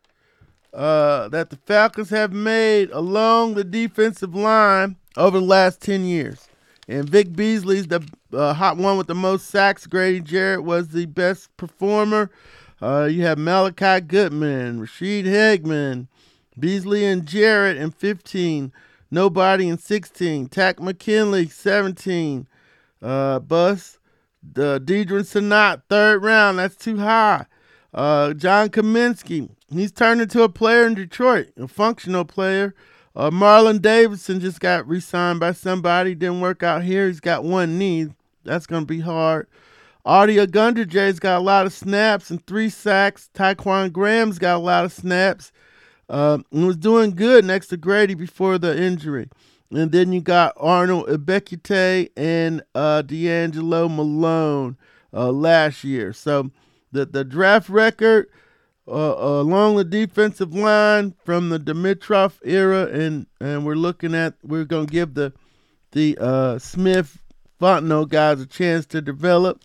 uh, 0.74 1.29
that 1.29 1.50
the 1.50 1.55
Falcons 1.55 2.10
have 2.12 2.32
made 2.32 2.91
along 2.91 3.55
the 3.55 3.63
defensive 3.63 4.36
line 4.36 4.98
over 5.17 5.39
the 5.39 5.46
last 5.46 5.82
10 5.82 6.05
years. 6.05 6.48
And 6.88 7.10
Vic 7.10 7.34
Beasley's 7.34 7.88
the 7.88 8.05
uh, 8.34 8.53
hot 8.53 8.77
one 8.77 8.98
with 8.98 9.08
the 9.08 9.15
most 9.15 9.48
sacks. 9.48 9.88
Grady 9.88 10.20
Jarrett 10.20 10.63
was 10.63 10.89
the 10.89 11.05
best 11.05 11.55
performer. 11.58 12.29
Uh, 12.83 13.05
you 13.05 13.21
have 13.21 13.37
Malliciah 13.37 14.05
Goodman, 14.05 14.81
Ra'Shede 14.81 15.23
Hageman, 15.23 16.07
Beasley 16.59 17.05
and 17.05 17.25
Jarrett 17.25 17.77
in 17.77 17.91
15. 17.91 18.73
Nobody 19.09 19.69
in 19.69 19.77
16. 19.77 20.49
Takk 20.49 20.81
McKinley, 20.81 21.47
17. 21.47 22.45
Uh, 23.01 23.39
Bus. 23.39 23.99
The 24.41 24.81
Deadrin 24.81 25.21
Senat, 25.21 25.83
third 25.87 26.23
round. 26.23 26.59
That's 26.59 26.75
too 26.75 26.97
high. 26.97 27.45
Uh, 27.93 28.33
John 28.33 28.67
Cominsky, 28.67 29.49
he's 29.69 29.93
turned 29.93 30.19
into 30.19 30.43
a 30.43 30.49
player 30.49 30.85
in 30.85 30.95
Detroit, 30.95 31.51
a 31.55 31.69
functional 31.69 32.25
player. 32.25 32.75
Uh, 33.15 33.29
Marlon 33.29 33.81
Davidson 33.81 34.41
just 34.41 34.59
got 34.59 34.85
re 34.85 34.99
signed 34.99 35.39
by 35.39 35.53
somebody. 35.53 36.15
Didn't 36.15 36.41
work 36.41 36.63
out 36.63 36.83
here. 36.83 37.07
He's 37.07 37.21
got 37.21 37.45
one 37.45 37.77
knee. 37.77 38.09
That's 38.43 38.67
going 38.67 38.81
to 38.81 38.85
be 38.87 38.99
hard. 38.99 39.47
Adi 40.05 40.36
Ogundeji's 40.36 41.19
got 41.19 41.38
a 41.38 41.43
lot 41.43 41.65
of 41.65 41.74
snaps 41.74 42.29
and 42.29 42.45
three 42.45 42.69
sacks. 42.69 43.29
Ta'Quon 43.33 43.91
Graham's 43.91 44.38
got 44.38 44.57
a 44.57 44.60
lot 44.60 44.86
of 44.86 44.91
snaps. 44.91 45.51
Uh, 46.10 46.39
and 46.51 46.67
was 46.67 46.77
doing 46.77 47.12
good 47.12 47.45
next 47.45 47.67
to 47.67 47.77
Grady 47.77 48.13
before 48.13 48.57
the 48.57 48.77
injury. 48.79 49.29
And 49.72 49.91
then 49.91 50.12
you 50.12 50.22
got 50.22 50.53
Arnold 50.57 51.07
Ebiketie 51.07 52.10
and 52.17 52.62
uh, 52.75 53.01
DeAngelo 53.03 53.93
Malone 53.93 54.77
uh, 55.13 55.31
last 55.31 55.83
year. 55.83 56.12
So 56.13 56.51
the, 56.91 57.05
the 57.05 57.24
draft 57.24 57.69
record 57.69 58.27
uh, 58.88 59.15
along 59.17 59.77
the 59.77 59.86
defensive 59.86 60.53
line 60.53 61.15
from 61.24 61.50
the 61.50 61.60
Dimitroff 61.60 62.33
era, 62.43 62.86
and, 62.88 63.25
and 63.39 63.65
we're 63.65 63.75
looking 63.75 64.13
at, 64.13 64.36
we're 64.43 64.65
going 64.65 64.88
to 64.88 64.91
give 64.91 65.13
the, 65.13 65.31
the 65.93 66.17
uh, 66.19 66.60
Smith 66.60 67.22
Fontenot 67.62 68.10
guys 68.10 68.41
a 68.41 68.45
chance 68.45 68.86
to 68.88 69.01
develop. 69.01 69.63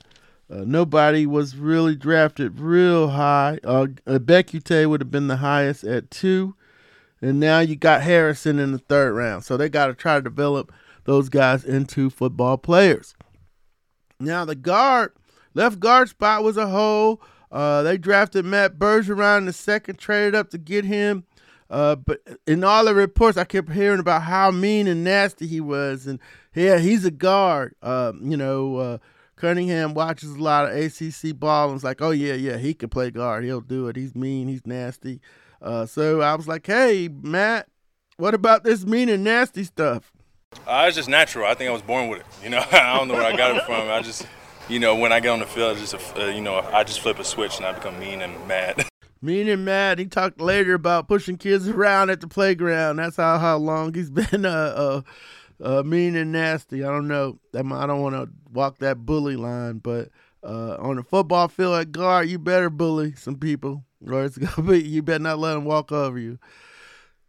Uh, 0.50 0.64
nobody 0.66 1.26
was 1.26 1.56
really 1.56 1.94
drafted 1.94 2.58
real 2.58 3.08
high. 3.08 3.58
Uh, 3.62 3.86
Ebiketie 4.06 4.88
would 4.88 5.00
have 5.00 5.10
been 5.10 5.28
the 5.28 5.36
highest 5.36 5.84
at 5.84 6.10
two. 6.10 6.54
And 7.20 7.40
now 7.40 7.60
you 7.60 7.76
got 7.76 8.02
Harrison 8.02 8.58
in 8.58 8.72
the 8.72 8.78
third 8.78 9.12
round. 9.12 9.44
So 9.44 9.56
they 9.56 9.68
got 9.68 9.88
to 9.88 9.94
try 9.94 10.16
to 10.16 10.22
develop 10.22 10.72
those 11.04 11.28
guys 11.28 11.64
into 11.64 12.10
football 12.10 12.56
players. 12.56 13.14
Now, 14.20 14.44
the 14.44 14.54
guard, 14.54 15.12
left 15.54 15.80
guard 15.80 16.08
spot 16.08 16.42
was 16.44 16.56
a 16.56 16.68
hole. 16.68 17.20
Uh, 17.50 17.82
they 17.82 17.98
drafted 17.98 18.44
Matt 18.44 18.78
Bergeron 18.78 19.38
in 19.38 19.44
the 19.46 19.52
second, 19.52 19.98
traded 19.98 20.34
up 20.34 20.50
to 20.50 20.58
get 20.58 20.84
him. 20.84 21.24
Uh, 21.70 21.96
but 21.96 22.20
in 22.46 22.64
all 22.64 22.84
the 22.84 22.94
reports, 22.94 23.36
I 23.36 23.44
kept 23.44 23.70
hearing 23.70 24.00
about 24.00 24.22
how 24.22 24.50
mean 24.50 24.86
and 24.86 25.04
nasty 25.04 25.46
he 25.46 25.60
was. 25.60 26.06
And 26.06 26.18
yeah, 26.54 26.78
he's 26.78 27.04
a 27.04 27.10
guard. 27.10 27.74
Uh, 27.82 28.12
you 28.20 28.36
know, 28.36 28.76
uh, 28.76 28.98
Cunningham 29.38 29.94
watches 29.94 30.30
a 30.30 30.42
lot 30.42 30.66
of 30.66 30.76
ACC 30.76 31.38
ball 31.38 31.66
and 31.66 31.74
was 31.74 31.84
like, 31.84 32.02
oh, 32.02 32.10
yeah, 32.10 32.34
yeah, 32.34 32.56
he 32.56 32.74
can 32.74 32.88
play 32.88 33.10
guard. 33.10 33.44
He'll 33.44 33.60
do 33.60 33.88
it. 33.88 33.96
He's 33.96 34.14
mean. 34.14 34.48
He's 34.48 34.66
nasty. 34.66 35.20
Uh, 35.62 35.86
so 35.86 36.20
I 36.20 36.34
was 36.34 36.48
like, 36.48 36.66
hey, 36.66 37.08
Matt, 37.08 37.68
what 38.16 38.34
about 38.34 38.64
this 38.64 38.84
mean 38.84 39.08
and 39.08 39.24
nasty 39.24 39.64
stuff? 39.64 40.12
Uh, 40.66 40.84
it's 40.86 40.96
just 40.96 41.08
natural. 41.08 41.46
I 41.46 41.54
think 41.54 41.68
I 41.68 41.72
was 41.72 41.82
born 41.82 42.08
with 42.08 42.20
it. 42.20 42.26
You 42.42 42.50
know, 42.50 42.58
I 42.72 42.96
don't 42.96 43.08
know 43.08 43.14
where 43.14 43.24
I 43.24 43.36
got 43.36 43.56
it 43.56 43.64
from. 43.64 43.88
I 43.88 44.02
just, 44.02 44.26
you 44.68 44.78
know, 44.78 44.96
when 44.96 45.12
I 45.12 45.20
get 45.20 45.30
on 45.30 45.38
the 45.38 45.46
field, 45.46 45.78
just, 45.78 45.94
uh, 45.94 46.24
you 46.24 46.40
know, 46.40 46.56
I 46.56 46.84
just 46.84 47.00
flip 47.00 47.18
a 47.18 47.24
switch 47.24 47.58
and 47.58 47.66
I 47.66 47.72
become 47.72 47.98
mean 47.98 48.22
and 48.22 48.46
mad. 48.46 48.86
Mean 49.20 49.48
and 49.48 49.64
mad. 49.64 49.98
He 49.98 50.06
talked 50.06 50.40
later 50.40 50.74
about 50.74 51.08
pushing 51.08 51.38
kids 51.38 51.66
around 51.66 52.08
at 52.08 52.20
the 52.20 52.28
playground. 52.28 52.98
That's 52.98 53.16
how 53.16 53.38
how 53.38 53.56
long 53.56 53.92
he's 53.92 54.10
been 54.12 54.46
uh, 54.46 54.48
uh, 54.76 55.02
uh 55.62 55.82
mean 55.82 56.16
and 56.16 56.32
nasty. 56.32 56.84
I 56.84 56.88
don't 56.88 57.08
know. 57.08 57.38
I 57.54 57.62
don't 57.62 58.00
want 58.00 58.14
to 58.14 58.28
walk 58.52 58.78
that 58.78 59.04
bully 59.04 59.36
line, 59.36 59.78
but 59.78 60.10
uh, 60.42 60.76
on 60.78 60.96
the 60.96 61.02
football 61.02 61.48
field 61.48 61.76
at 61.76 61.92
guard, 61.92 62.28
you 62.28 62.38
better 62.38 62.70
bully 62.70 63.14
some 63.14 63.36
people, 63.36 63.84
or 64.06 64.24
it's 64.24 64.38
gonna 64.38 64.68
be 64.68 64.82
you 64.82 65.02
better 65.02 65.22
not 65.22 65.38
let 65.38 65.54
them 65.54 65.64
walk 65.64 65.92
over 65.92 66.18
you. 66.18 66.38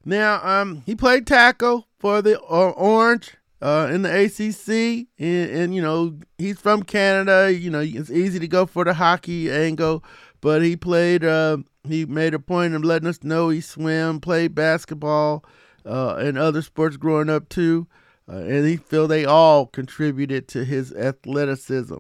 Now, 0.06 0.42
um, 0.44 0.84
he 0.86 0.96
played 0.96 1.28
tackle 1.28 1.88
for 2.00 2.22
the 2.22 2.40
uh, 2.42 2.70
Orange 2.72 3.36
uh, 3.62 3.90
in 3.92 4.04
the 4.04 4.26
ACC, 4.26 5.08
and, 5.20 5.52
and, 5.52 5.76
you 5.76 5.82
know 5.82 6.18
he's 6.38 6.60
from 6.60 6.84
Canada. 6.84 7.54
You 7.54 7.70
know 7.70 7.82
it's 7.82 8.10
easy 8.10 8.40
to 8.40 8.48
go 8.48 8.66
for 8.66 8.86
the 8.86 8.94
hockey 8.94 9.52
angle, 9.52 10.04
but 10.42 10.62
he 10.62 10.76
played. 10.76 11.24
Uh, 11.24 11.58
he 11.88 12.06
made 12.06 12.34
a 12.34 12.40
point 12.40 12.74
of 12.74 12.84
letting 12.84 13.08
us 13.08 13.24
know 13.24 13.50
he 13.50 13.62
swam, 13.62 14.20
played 14.20 14.54
basketball, 14.54 15.44
uh, 15.86 16.16
and 16.16 16.38
other 16.38 16.62
sports 16.62 16.98
growing 16.98 17.30
up 17.30 17.50
too, 17.50 17.88
uh, 18.30 18.36
and 18.36 18.68
he 18.68 18.78
feel 18.78 19.08
they 19.08 19.26
all 19.26 19.66
contributed 19.66 20.48
to 20.50 20.64
his 20.64 20.94
athleticism. 20.94 21.98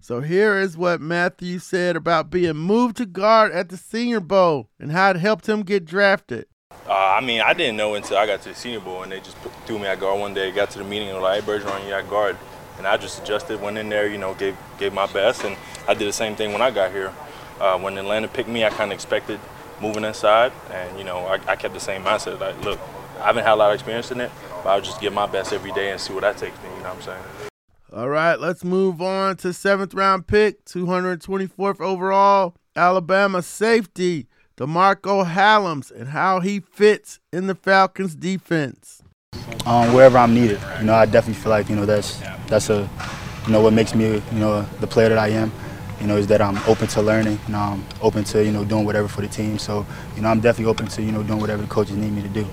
So 0.00 0.20
here 0.20 0.58
is 0.58 0.76
what 0.76 1.00
Matthew 1.00 1.60
said 1.60 1.94
about 1.94 2.28
being 2.28 2.56
moved 2.56 2.96
to 2.96 3.06
guard 3.06 3.52
at 3.52 3.68
the 3.68 3.76
Senior 3.76 4.18
Bowl 4.18 4.68
and 4.80 4.90
how 4.90 5.10
it 5.10 5.16
helped 5.16 5.48
him 5.48 5.62
get 5.62 5.84
drafted. 5.84 6.46
Uh, 6.88 6.92
I 6.92 7.20
mean, 7.20 7.40
I 7.40 7.52
didn't 7.52 7.76
know 7.76 7.94
until 7.94 8.16
I 8.16 8.26
got 8.26 8.42
to 8.42 8.48
the 8.48 8.54
Senior 8.56 8.80
Bowl 8.80 9.04
and 9.04 9.12
they 9.12 9.20
just 9.20 9.40
put, 9.42 9.52
threw 9.66 9.78
me 9.78 9.86
at 9.86 10.00
guard 10.00 10.18
one 10.18 10.34
day. 10.34 10.50
Got 10.50 10.70
to 10.70 10.78
the 10.78 10.84
meeting 10.84 11.08
and 11.08 11.18
were 11.18 11.22
like, 11.22 11.44
"Hey, 11.44 11.46
Bergeron, 11.46 11.86
you 11.86 11.94
at 11.94 12.10
guard," 12.10 12.36
and 12.78 12.86
I 12.86 12.96
just 12.96 13.22
adjusted, 13.22 13.60
went 13.60 13.78
in 13.78 13.88
there, 13.88 14.08
you 14.08 14.18
know, 14.18 14.34
gave 14.34 14.56
gave 14.78 14.92
my 14.92 15.06
best, 15.06 15.44
and 15.44 15.56
I 15.86 15.94
did 15.94 16.08
the 16.08 16.12
same 16.12 16.34
thing 16.34 16.52
when 16.52 16.62
I 16.62 16.72
got 16.72 16.90
here. 16.90 17.12
Uh, 17.60 17.78
when 17.78 17.96
Atlanta 17.96 18.26
picked 18.26 18.48
me, 18.48 18.64
I 18.64 18.70
kind 18.70 18.90
of 18.90 18.96
expected 18.96 19.38
moving 19.80 20.02
inside, 20.04 20.50
and 20.72 20.98
you 20.98 21.04
know, 21.04 21.18
I, 21.26 21.34
I 21.46 21.54
kept 21.54 21.74
the 21.74 21.80
same 21.80 22.02
mindset. 22.02 22.40
Like, 22.40 22.60
look, 22.64 22.80
I 23.20 23.26
haven't 23.26 23.44
had 23.44 23.52
a 23.52 23.56
lot 23.56 23.70
of 23.70 23.74
experience 23.74 24.10
in 24.10 24.20
it, 24.20 24.32
but 24.62 24.70
I'll 24.70 24.80
just 24.80 25.00
give 25.00 25.12
my 25.12 25.26
best 25.26 25.52
every 25.52 25.72
day 25.72 25.90
and 25.90 26.00
see 26.00 26.12
what 26.12 26.22
that 26.22 26.36
takes 26.36 26.56
me. 26.62 26.68
You 26.70 26.82
know 26.82 26.94
what 26.94 26.96
I'm 26.96 27.02
saying? 27.02 27.24
All 27.94 28.08
right, 28.08 28.40
let's 28.40 28.64
move 28.64 29.02
on 29.02 29.36
to 29.38 29.52
seventh 29.52 29.92
round 29.92 30.26
pick, 30.26 30.64
224th 30.64 31.80
overall, 31.80 32.54
Alabama 32.74 33.42
safety, 33.42 34.28
DeMarcco 34.56 35.26
Hellams, 35.26 35.90
and 35.90 36.08
how 36.08 36.40
he 36.40 36.60
fits 36.60 37.20
in 37.34 37.48
the 37.48 37.54
Falcons 37.54 38.14
defense. 38.14 39.02
Um, 39.66 39.92
wherever 39.92 40.16
I'm 40.16 40.34
needed, 40.34 40.58
you 40.78 40.86
know, 40.86 40.94
I 40.94 41.04
definitely 41.04 41.42
feel 41.42 41.50
like 41.50 41.68
you 41.68 41.76
know 41.76 41.84
that's 41.84 42.18
that's 42.46 42.70
a 42.70 42.88
you 43.46 43.52
know 43.52 43.60
what 43.60 43.74
makes 43.74 43.94
me 43.94 44.06
you 44.06 44.38
know 44.38 44.62
the 44.80 44.86
player 44.86 45.10
that 45.10 45.18
I 45.18 45.28
am. 45.28 45.52
You 46.00 46.08
know, 46.08 46.16
is 46.16 46.26
that 46.28 46.40
I'm 46.40 46.58
open 46.66 46.88
to 46.88 47.02
learning, 47.02 47.38
and 47.46 47.54
I'm 47.54 47.84
open 48.00 48.24
to 48.24 48.44
you 48.44 48.52
know 48.52 48.64
doing 48.64 48.84
whatever 48.84 49.06
for 49.06 49.20
the 49.20 49.28
team. 49.28 49.58
So, 49.58 49.86
you 50.16 50.22
know, 50.22 50.28
I'm 50.28 50.40
definitely 50.40 50.70
open 50.70 50.86
to 50.88 51.02
you 51.02 51.12
know 51.12 51.22
doing 51.22 51.40
whatever 51.40 51.62
the 51.62 51.68
coaches 51.68 51.96
need 51.96 52.10
me 52.12 52.22
to 52.22 52.28
do. 52.28 52.46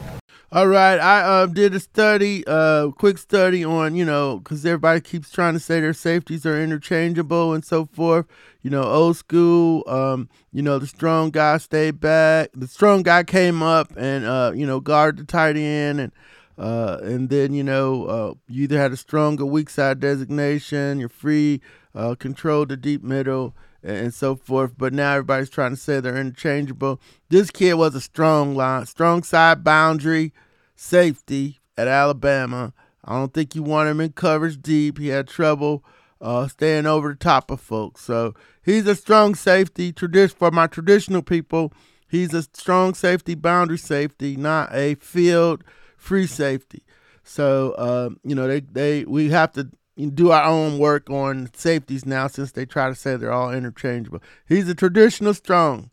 All 0.51 0.67
right, 0.67 0.97
I 0.97 1.21
uh, 1.21 1.45
did 1.45 1.75
a 1.75 1.79
study, 1.79 2.43
uh, 2.47 2.89
quick 2.89 3.19
study 3.19 3.63
on, 3.63 3.93
you 3.93 4.03
know, 4.03 4.39
because 4.39 4.65
everybody 4.65 4.99
keeps 4.99 5.29
trying 5.29 5.53
to 5.53 5.59
say 5.59 5.79
their 5.79 5.93
safeties 5.93 6.43
are 6.43 6.59
interchangeable 6.59 7.53
and 7.53 7.63
so 7.63 7.85
forth. 7.85 8.25
You 8.63 8.71
know, 8.71 8.81
old 8.81 9.15
school, 9.15 9.83
um, 9.87 10.27
you 10.51 10.63
know, 10.63 10.79
the 10.79 10.87
strong 10.87 11.29
guy 11.29 11.59
stayed 11.59 11.99
back. 11.99 12.49
The 12.55 12.67
strong 12.67 13.03
guy 13.03 13.25
came 13.25 13.61
up 13.61 13.93
and, 13.95 14.25
uh, 14.25 14.51
you 14.55 14.65
know, 14.65 14.79
guarded 14.79 15.21
the 15.21 15.31
tight 15.31 15.55
end. 15.55 15.99
And, 15.99 16.11
uh, 16.57 16.97
and 17.03 17.29
then, 17.29 17.53
you 17.53 17.63
know, 17.63 18.05
uh, 18.05 18.33
you 18.47 18.63
either 18.63 18.79
had 18.79 18.91
a 18.91 18.97
strong 18.97 19.39
or 19.39 19.45
weak 19.45 19.69
side 19.69 19.99
designation, 19.99 20.99
you're 20.99 21.09
free, 21.09 21.61
uh, 21.93 22.15
control 22.15 22.65
the 22.65 22.75
deep 22.75 23.03
middle 23.03 23.53
and 23.83 24.13
so 24.13 24.35
forth. 24.35 24.73
But 24.77 24.93
now 24.93 25.13
everybody's 25.13 25.49
trying 25.49 25.71
to 25.71 25.77
say 25.77 25.99
they're 25.99 26.17
interchangeable. 26.17 26.99
This 27.29 27.51
kid 27.51 27.75
was 27.75 27.95
a 27.95 28.01
strong 28.01 28.55
line, 28.55 28.85
strong 28.85 29.23
side 29.23 29.63
boundary 29.63 30.33
safety 30.75 31.59
at 31.77 31.87
Alabama. 31.87 32.73
I 33.03 33.13
don't 33.13 33.33
think 33.33 33.55
you 33.55 33.63
want 33.63 33.89
him 33.89 34.01
in 34.01 34.11
coverage 34.11 34.61
deep. 34.61 34.97
He 34.97 35.07
had 35.07 35.27
trouble 35.27 35.83
uh, 36.21 36.47
staying 36.47 36.85
over 36.85 37.09
the 37.09 37.15
top 37.15 37.49
of 37.51 37.61
folks. 37.61 38.01
So 38.01 38.33
he's 38.63 38.85
a 38.87 38.95
strong 38.95 39.35
safety. 39.35 39.91
Tradition 39.91 40.37
for 40.37 40.51
my 40.51 40.67
traditional 40.67 41.21
people, 41.21 41.73
he's 42.07 42.33
a 42.33 42.43
strong 42.43 42.93
safety, 42.93 43.35
boundary 43.35 43.77
safety, 43.77 44.35
not 44.35 44.73
a 44.73 44.95
field 44.95 45.63
free 45.97 46.27
safety. 46.27 46.83
So 47.23 47.71
uh, 47.73 48.09
you 48.23 48.35
know 48.35 48.47
they 48.47 48.61
they 48.61 49.05
we 49.05 49.29
have 49.29 49.51
to 49.53 49.69
do 50.07 50.31
our 50.31 50.43
own 50.43 50.79
work 50.79 51.09
on 51.09 51.49
safeties 51.53 52.05
now 52.05 52.27
since 52.27 52.51
they 52.51 52.65
try 52.65 52.87
to 52.87 52.95
say 52.95 53.15
they're 53.15 53.31
all 53.31 53.51
interchangeable. 53.51 54.21
He's 54.47 54.69
a 54.69 54.75
traditional 54.75 55.33
strong. 55.33 55.89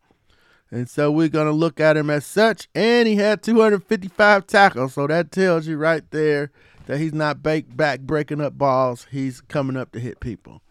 And 0.70 0.88
so 0.88 1.10
we're 1.10 1.28
going 1.28 1.46
to 1.46 1.52
look 1.52 1.80
at 1.80 1.96
him 1.96 2.10
as 2.10 2.26
such. 2.26 2.68
And 2.74 3.08
he 3.08 3.16
had 3.16 3.42
255 3.42 4.46
tackles. 4.46 4.94
So 4.94 5.06
that 5.06 5.30
tells 5.30 5.66
you 5.66 5.76
right 5.76 6.08
there 6.10 6.50
that 6.86 6.98
he's 6.98 7.14
not 7.14 7.42
back 7.42 8.00
breaking 8.00 8.40
up 8.40 8.58
balls. 8.58 9.06
He's 9.10 9.40
coming 9.40 9.76
up 9.76 9.92
to 9.92 10.00
hit 10.00 10.20
people. 10.20 10.62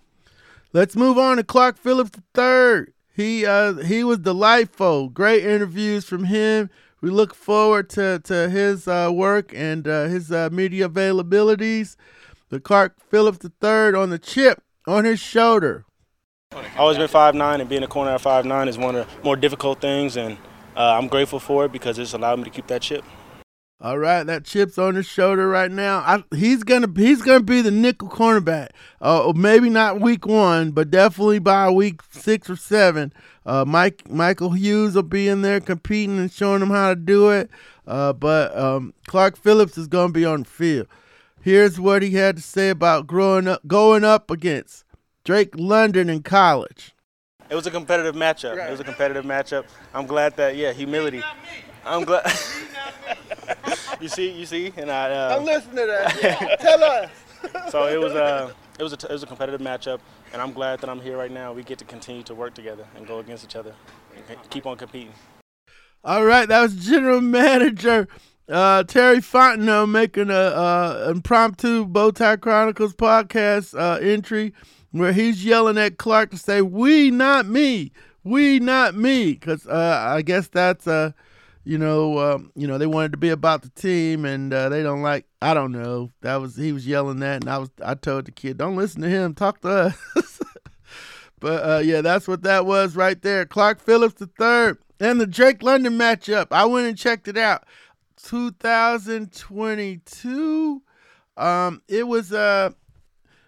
Let's 0.74 0.96
move 0.96 1.18
on 1.18 1.38
to 1.38 1.44
Clark 1.44 1.78
Phillips 1.78 2.12
III. 2.38 2.94
He 3.16 3.46
uh, 3.46 3.76
he 3.76 4.04
was 4.04 4.20
delightful. 4.20 5.08
Great 5.08 5.46
interviews 5.46 6.04
from 6.04 6.26
him. 6.26 6.70
We 7.00 7.10
look 7.10 7.34
forward 7.34 7.90
to, 7.92 8.20
to 8.26 8.50
his 8.50 8.88
uh, 8.88 9.10
work 9.14 9.54
and 9.56 9.88
uh, 9.88 10.06
his 10.06 10.32
uh, 10.32 10.50
media 10.52 10.90
availabilities 10.90 11.96
the 12.50 12.60
Clark 12.60 12.96
Phillips 13.10 13.40
III 13.44 13.96
on 13.96 14.10
the 14.10 14.20
chip 14.20 14.62
on 14.88 15.06
his 15.06 15.20
shoulder. 15.20 15.86
Always 16.78 16.98
been 16.98 17.08
five 17.08 17.36
nine, 17.36 17.60
and 17.60 17.70
being 17.70 17.84
a 17.84 17.88
corner 17.88 18.12
at 18.12 18.22
five 18.22 18.46
nine 18.46 18.68
is 18.68 18.78
one 18.78 18.96
of 18.96 19.08
the 19.08 19.24
more 19.24 19.36
difficult 19.36 19.82
things. 19.82 20.16
And 20.16 20.38
uh, 20.76 20.98
I'm 20.98 21.08
grateful 21.08 21.40
for 21.40 21.66
it 21.66 21.72
because 21.72 22.00
it's 22.00 22.14
allowed 22.14 22.40
me 22.40 22.46
to 22.46 22.50
keep 22.50 22.68
that 22.68 22.82
chip. 22.82 23.04
All 23.82 23.98
right, 23.98 24.24
that 24.24 24.46
chip's 24.46 24.78
on 24.78 24.96
his 24.96 25.06
shoulder 25.06 25.50
right 25.50 25.70
now. 25.70 25.98
I, 26.00 26.24
he's 26.34 26.64
gonna 26.64 26.88
he's 26.96 27.22
gonna 27.22 27.44
be 27.44 27.62
the 27.62 27.72
nickel 27.72 28.08
cornerback. 28.08 28.70
Uh, 29.02 29.34
maybe 29.36 29.70
not 29.70 30.00
week 30.00 30.26
one, 30.26 30.72
but 30.72 30.90
definitely 30.90 31.40
by 31.40 31.70
week 31.70 32.02
six 32.10 32.50
or 32.50 32.56
seven. 32.56 33.12
Uh, 33.46 33.66
Mike 33.66 34.10
Michael 34.10 34.52
Hughes 34.52 34.96
will 34.96 35.04
be 35.04 35.28
in 35.28 35.42
there 35.42 35.60
competing 35.60 36.18
and 36.18 36.32
showing 36.32 36.62
him 36.62 36.70
how 36.70 36.90
to 36.90 36.96
do 36.96 37.30
it. 37.32 37.50
Uh, 37.86 38.14
but 38.14 38.58
um, 38.58 38.94
Clark 39.08 39.36
Phillips 39.36 39.78
is 39.78 39.88
gonna 39.88 40.14
be 40.14 40.24
on 40.24 40.44
the 40.44 40.50
field. 40.50 40.88
Here's 41.46 41.80
what 41.80 42.02
he 42.02 42.10
had 42.16 42.38
to 42.38 42.42
say 42.42 42.70
about 42.70 43.06
growing 43.06 43.48
up, 43.48 43.68
going 43.68 44.04
up 44.04 44.32
against 44.32 44.84
Drake 45.24 45.54
London 45.56 46.10
in 46.10 46.24
college. 46.24 46.96
It 47.52 47.54
was 47.54 47.68
a 47.68 47.70
competitive 47.70 48.16
matchup. 48.16 48.58
It 48.58 48.72
was 48.72 48.80
a 48.80 48.84
competitive 48.84 49.26
matchup. 49.26 49.66
I'm 49.94 50.08
glad 50.08 50.36
that 50.38 50.56
yeah, 50.56 50.74
humility. 50.74 51.22
I'm 51.86 52.04
glad. 52.04 52.26
you 54.02 54.08
see, 54.08 54.32
you 54.32 54.48
see, 54.48 54.74
and 54.76 54.90
I. 54.90 55.12
Uh, 55.12 55.38
I'm 55.38 55.46
listening 55.46 55.76
to 55.76 55.86
that. 55.86 56.60
Tell 56.62 56.84
us. 56.84 57.12
so 57.72 57.86
it 57.90 58.00
was 58.00 58.14
a 58.14 58.52
it 58.80 58.82
was 58.84 58.94
a 58.94 58.96
it 58.96 59.12
was 59.12 59.22
a 59.22 59.28
competitive 59.28 59.62
matchup, 59.62 60.00
and 60.34 60.42
I'm 60.42 60.52
glad 60.52 60.82
that 60.82 60.90
I'm 60.90 61.00
here 61.00 61.16
right 61.16 61.30
now. 61.30 61.54
We 61.54 61.62
get 61.62 61.78
to 61.78 61.86
continue 61.86 62.24
to 62.24 62.34
work 62.34 62.56
together 62.56 62.88
and 62.96 63.06
go 63.06 63.20
against 63.20 63.44
each 63.44 63.56
other, 63.56 63.76
and 64.16 64.50
keep 64.50 64.66
on 64.66 64.78
competing. 64.78 65.14
All 66.04 66.26
right, 66.26 66.48
that 66.48 66.62
was 66.62 66.76
General 66.76 67.22
Manager 67.22 68.08
uh, 68.50 68.84
Terry 68.84 69.18
Fontenot 69.18 69.90
making 69.90 70.30
a 70.30 70.34
uh, 70.34 71.12
impromptu 71.14 71.86
Bowtie 71.88 72.40
Chronicles 72.40 72.94
podcast 72.94 73.78
uh, 73.80 74.00
entry 74.00 74.54
where 74.92 75.14
he's 75.14 75.44
yelling 75.44 75.78
at 75.78 75.98
Clark 75.98 76.32
to 76.32 76.38
say, 76.38 76.62
"We, 76.62 77.12
not 77.12 77.46
me. 77.46 77.92
We, 78.24 78.60
not 78.60 78.96
me," 78.96 79.34
because 79.34 79.68
uh, 79.68 80.06
I 80.08 80.22
guess 80.22 80.48
that's 80.48 80.88
uh, 80.88 81.12
you 81.64 81.80
know, 81.80 82.20
um, 82.20 82.52
you 82.56 82.68
know, 82.68 82.78
they 82.78 82.86
wanted 82.86 83.12
to 83.12 83.18
be 83.18 83.30
about 83.30 83.64
the 83.64 83.70
team, 83.70 84.24
and 84.24 84.54
uh, 84.54 84.70
they 84.70 84.84
don't 84.84 85.02
like. 85.02 85.26
I 85.42 85.54
don't 85.54 85.72
know. 85.72 86.12
That 86.22 86.36
was 86.36 86.56
he 86.56 86.72
was 86.72 86.88
yelling 86.88 87.20
that, 87.20 87.42
and 87.42 87.50
I 87.50 87.58
was 87.58 87.72
I 87.84 87.96
told 87.96 88.26
the 88.26 88.32
kid, 88.32 88.58
"Don't 88.58 88.76
listen 88.76 89.02
to 89.02 89.10
him. 89.10 89.34
Talk 89.34 89.62
to 89.62 89.70
us." 90.16 90.42
but 91.40 91.64
uh, 91.68 91.80
yeah, 91.80 92.02
that's 92.02 92.28
what 92.28 92.44
that 92.44 92.66
was 92.66 92.96
right 92.96 93.20
there. 93.22 93.46
Clark 93.46 93.82
Phillips 93.82 94.16
the 94.16 94.28
third 94.28 94.78
and 95.00 95.20
the 95.20 95.28
Drake 95.28 95.64
London 95.64 95.98
matchup. 95.98 96.48
I 96.52 96.66
went 96.66 96.88
and 96.88 96.98
checked 96.98 97.28
it 97.28 97.38
out. 97.38 97.66
2022. 98.18 100.82
Um, 101.38 101.82
it 101.88 102.08
was 102.08 102.32
uh 102.32 102.72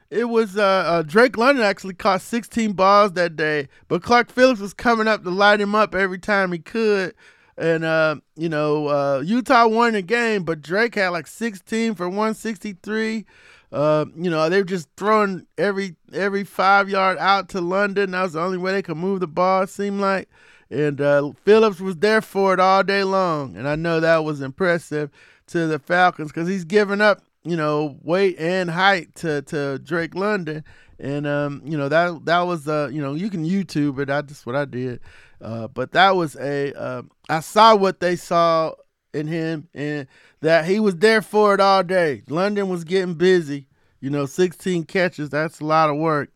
it 0.10 0.26
was 0.26 0.58
uh, 0.58 0.64
uh, 0.64 1.02
Drake 1.02 1.38
London 1.38 1.66
actually 1.66 1.94
caught 1.94 2.22
16 2.22 2.74
balls 2.74 3.12
that 3.14 3.36
day, 3.36 3.68
but 3.90 4.02
Clark 4.02 4.32
Phillips 4.32 4.62
was 4.62 4.74
coming 4.74 5.08
up 5.08 5.24
to 5.24 5.30
light 5.30 5.60
him 5.60 5.76
up 5.76 5.94
every 5.94 6.18
time 6.18 6.54
he 6.54 6.60
could. 6.60 7.14
And 7.58 7.84
uh, 7.84 8.18
you 8.36 8.50
know, 8.50 8.88
uh, 8.88 9.22
Utah 9.26 9.68
won 9.68 9.94
the 9.94 10.02
game, 10.02 10.44
but 10.44 10.62
Drake 10.62 10.96
had 10.96 11.10
like 11.10 11.28
16 11.28 11.96
for 11.96 12.08
163. 12.08 13.26
Uh, 13.70 14.06
you 14.16 14.30
know, 14.30 14.48
they 14.48 14.60
were 14.60 14.64
just 14.64 14.88
throwing 14.96 15.46
every 15.58 15.96
every 16.14 16.46
five 16.46 16.88
yard 16.88 17.18
out 17.18 17.50
to 17.50 17.60
London. 17.60 18.12
That 18.12 18.24
was 18.24 18.34
the 18.34 18.42
only 18.42 18.58
way 18.58 18.72
they 18.72 18.82
could 18.82 18.98
move 18.98 19.20
the 19.20 19.28
ball. 19.28 19.64
It 19.64 19.70
seemed 19.70 20.00
like, 20.00 20.30
and 20.70 21.00
uh, 21.00 21.32
Phillips 21.44 21.80
was 21.80 21.98
there 21.98 22.22
for 22.22 22.54
it 22.54 22.60
all 22.60 22.84
day 22.84 23.04
long. 23.04 23.56
And 23.56 23.68
I 23.68 23.76
know 23.76 24.00
that 24.00 24.24
was 24.24 24.42
impressive 24.42 25.10
to 25.48 25.68
the 25.68 25.80
Falcons 25.80 26.32
because 26.32 26.48
he's 26.48 26.66
giving 26.66 27.02
up, 27.02 27.22
you 27.44 27.56
know, 27.56 27.98
weight 28.04 28.38
and 28.40 28.70
height 28.70 29.16
to 29.16 29.42
to 29.44 29.80
Drake 29.80 30.16
London. 30.16 30.64
And 31.00 31.28
um, 31.28 31.62
you 31.64 31.78
know 31.78 31.90
that 31.90 32.26
that 32.26 32.42
was 32.42 32.68
uh, 32.68 32.90
you 32.92 33.02
know, 33.02 33.14
you 33.14 33.30
can 33.30 33.46
YouTube 33.46 34.00
it. 34.00 34.08
That's 34.08 34.46
what 34.46 34.56
I 34.56 34.66
did. 34.66 35.00
Uh, 35.40 35.68
but 35.68 35.92
that 35.92 36.16
was 36.16 36.36
a 36.36 36.74
uh, 36.74 37.04
I 37.30 37.40
saw 37.42 37.76
what 37.76 38.00
they 38.00 38.16
saw 38.16 38.74
in 39.14 39.28
him 39.28 39.68
and 39.74 40.08
that 40.42 40.66
he 40.66 40.80
was 40.80 40.96
there 40.98 41.22
for 41.22 41.54
it 41.54 41.60
all 41.60 41.84
day. 41.84 42.24
London 42.28 42.70
was 42.70 42.84
getting 42.84 43.16
busy, 43.16 43.68
you 44.00 44.10
know, 44.10 44.26
16 44.26 44.84
catches. 44.84 45.30
That's 45.30 45.60
a 45.60 45.66
lot 45.66 45.90
of 45.90 45.98
work. 45.98 46.30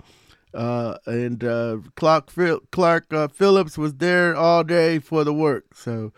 Uh, 0.53 0.97
and 1.05 1.43
uh, 1.43 1.77
Clark 1.95 2.31
Clark 2.71 3.13
uh, 3.13 3.27
Phillips 3.29 3.77
was 3.77 3.95
there 3.95 4.35
all 4.35 4.63
day 4.63 4.99
for 4.99 5.23
the 5.23 5.33
work. 5.33 5.75
So, 5.75 6.11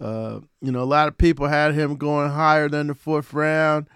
uh, 0.00 0.40
you 0.60 0.72
know, 0.72 0.82
a 0.82 0.84
lot 0.84 1.08
of 1.08 1.18
people 1.18 1.48
had 1.48 1.74
him 1.74 1.96
going 1.96 2.30
higher 2.30 2.68
than 2.68 2.86
the 2.86 2.94
fourth 2.94 3.32
round. 3.32 3.88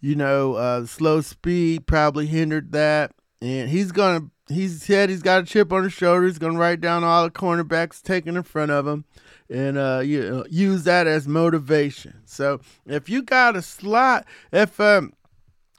You 0.00 0.14
know, 0.14 0.54
uh, 0.54 0.86
slow 0.86 1.20
speed 1.22 1.86
probably 1.86 2.26
hindered 2.26 2.72
that, 2.72 3.12
and 3.40 3.68
he's 3.70 3.92
gonna 3.92 4.26
he 4.48 4.68
said 4.68 5.10
he's 5.10 5.22
got 5.22 5.42
a 5.42 5.46
chip 5.46 5.72
on 5.72 5.84
his 5.84 5.92
shoulder. 5.92 6.26
He's 6.26 6.38
to 6.38 6.50
write 6.50 6.80
down 6.80 7.04
all 7.04 7.24
the 7.24 7.30
cornerbacks 7.30 8.02
taken 8.02 8.36
in 8.36 8.42
front 8.42 8.70
of 8.70 8.86
him 8.86 9.04
and 9.50 9.78
uh, 9.78 10.02
you 10.04 10.20
know, 10.28 10.44
use 10.50 10.84
that 10.84 11.06
as 11.06 11.26
motivation. 11.26 12.20
So 12.24 12.60
if 12.86 13.08
you 13.08 13.22
got 13.22 13.56
a 13.56 13.62
slot, 13.62 14.26
if 14.52 14.78
um, 14.80 15.12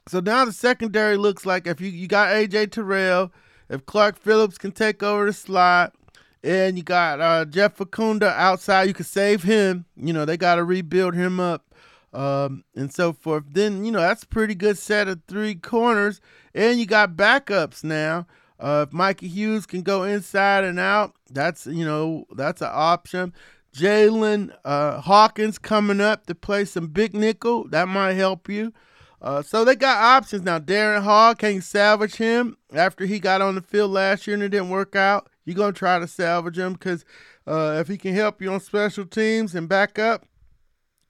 so 0.08 0.20
now 0.20 0.44
the 0.44 0.52
secondary 0.52 1.16
looks 1.16 1.46
like 1.46 1.66
if 1.66 1.80
you, 1.80 1.88
you 1.88 2.08
got 2.08 2.28
AJ 2.28 2.72
Terrell, 2.72 3.32
if 3.68 3.86
Clark 3.86 4.18
Phillips 4.18 4.58
can 4.58 4.72
take 4.72 5.02
over 5.02 5.26
the 5.26 5.32
slot, 5.32 5.94
and 6.42 6.76
you 6.76 6.82
got 6.82 7.20
uh, 7.20 7.44
Jeff 7.44 7.76
Okudah 7.78 8.34
outside, 8.34 8.88
you 8.88 8.94
can 8.94 9.04
save 9.04 9.42
him. 9.42 9.84
You 9.96 10.12
know 10.12 10.24
they 10.24 10.36
got 10.36 10.56
to 10.56 10.64
rebuild 10.64 11.14
him 11.14 11.38
up 11.38 11.70
um, 12.12 12.64
and 12.74 12.92
so 12.92 13.12
forth. 13.12 13.44
Then 13.50 13.84
you 13.84 13.92
know 13.92 14.00
that's 14.00 14.24
a 14.24 14.28
pretty 14.28 14.54
good 14.54 14.78
set 14.78 15.08
of 15.08 15.20
three 15.28 15.54
corners, 15.54 16.20
and 16.54 16.78
you 16.78 16.86
got 16.86 17.16
backups 17.16 17.84
now. 17.84 18.26
Uh, 18.58 18.84
if 18.86 18.92
Mikey 18.92 19.28
Hughes 19.28 19.64
can 19.66 19.82
go 19.82 20.04
inside 20.04 20.64
and 20.64 20.78
out, 20.78 21.14
that's 21.30 21.66
you 21.66 21.84
know 21.84 22.26
that's 22.34 22.62
an 22.62 22.70
option. 22.72 23.32
Jaylinn 23.74 24.52
uh, 24.64 25.00
Hawkins 25.00 25.58
coming 25.58 26.00
up 26.00 26.26
to 26.26 26.34
play 26.34 26.64
some 26.64 26.88
big 26.88 27.14
nickel 27.14 27.68
that 27.68 27.88
might 27.88 28.14
help 28.14 28.48
you. 28.48 28.72
Uh, 29.22 29.42
so 29.42 29.64
they 29.64 29.76
got 29.76 30.02
options 30.02 30.42
now. 30.42 30.58
Darren 30.58 31.02
Hall 31.02 31.34
can 31.34 31.60
salvage 31.60 32.16
him 32.16 32.56
after 32.72 33.04
he 33.04 33.18
got 33.20 33.42
on 33.42 33.54
the 33.54 33.60
field 33.60 33.90
last 33.90 34.26
year 34.26 34.34
and 34.34 34.42
it 34.42 34.48
didn't 34.48 34.70
work 34.70 34.96
out. 34.96 35.28
You're 35.44 35.56
gonna 35.56 35.72
try 35.72 35.98
to 35.98 36.06
salvage 36.06 36.58
him 36.58 36.74
because 36.74 37.04
uh, 37.46 37.76
if 37.80 37.88
he 37.88 37.98
can 37.98 38.14
help 38.14 38.40
you 38.40 38.52
on 38.52 38.60
special 38.60 39.04
teams 39.04 39.54
and 39.54 39.68
back 39.68 39.98
up, 39.98 40.24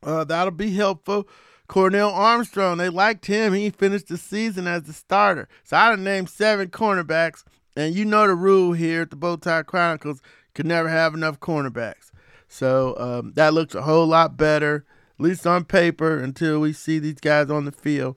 uh, 0.03 0.25
that'll 0.25 0.51
be 0.51 0.75
helpful. 0.75 1.29
Cornell 1.69 2.11
Armstrong, 2.11 2.79
they 2.79 2.89
liked 2.89 3.27
him. 3.27 3.53
He 3.53 3.71
finished 3.71 4.09
the 4.09 4.17
season 4.17 4.67
as 4.67 4.83
the 4.85 4.93
starter. 4.93 5.49
So 5.63 5.77
I 5.77 5.91
done 5.91 6.03
named 6.03 6.29
seven 6.29 6.69
cornerbacks, 6.69 7.45
and 7.77 7.95
you 7.95 8.05
know 8.05 8.27
the 8.27 8.35
rule 8.35 8.73
here 8.73 9.03
at 9.03 9.11
the 9.11 9.17
Bowtie 9.17 9.67
Chronicles: 9.67 10.21
could 10.55 10.67
never 10.67 10.89
have 10.89 11.15
enough 11.15 11.39
cornerbacks. 11.39 12.11
So 12.49 12.97
um, 12.99 13.33
that 13.37 13.55
looks 13.55 13.77
a 13.77 13.83
whole 13.83 14.07
lot 14.07 14.37
better, 14.37 14.85
at 15.21 15.25
least 15.25 15.47
on 15.47 15.67
paper, 15.67 16.19
until 16.19 16.61
we 16.61 16.73
see 16.73 16.99
these 16.99 17.21
guys 17.21 17.51
on 17.51 17.67
the 17.67 17.73
field 17.73 18.17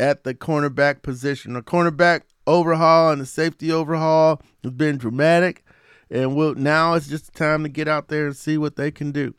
at 0.00 0.24
the 0.24 0.32
cornerback 0.32 1.02
position. 1.02 1.52
The 1.52 1.60
cornerback 1.60 2.22
overhaul 2.46 3.10
and 3.10 3.20
the 3.20 3.26
safety 3.26 3.70
overhaul 3.70 4.40
has 4.62 4.72
been 4.72 4.96
dramatic, 4.96 5.62
and 6.10 6.34
we'll, 6.34 6.54
now 6.54 6.94
it's 6.94 7.06
just 7.06 7.34
time 7.34 7.64
to 7.64 7.68
get 7.68 7.86
out 7.86 8.08
there 8.08 8.26
and 8.26 8.34
see 8.34 8.56
what 8.56 8.76
they 8.76 8.90
can 8.90 9.12
do. 9.12 9.34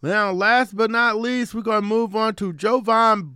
Now, 0.00 0.30
last 0.30 0.76
but 0.76 0.88
not 0.88 1.16
least, 1.16 1.52
we're 1.52 1.62
going 1.62 1.82
to 1.82 1.88
move 1.88 2.14
on 2.14 2.36
to 2.36 2.52
Jovaughn 2.52 3.34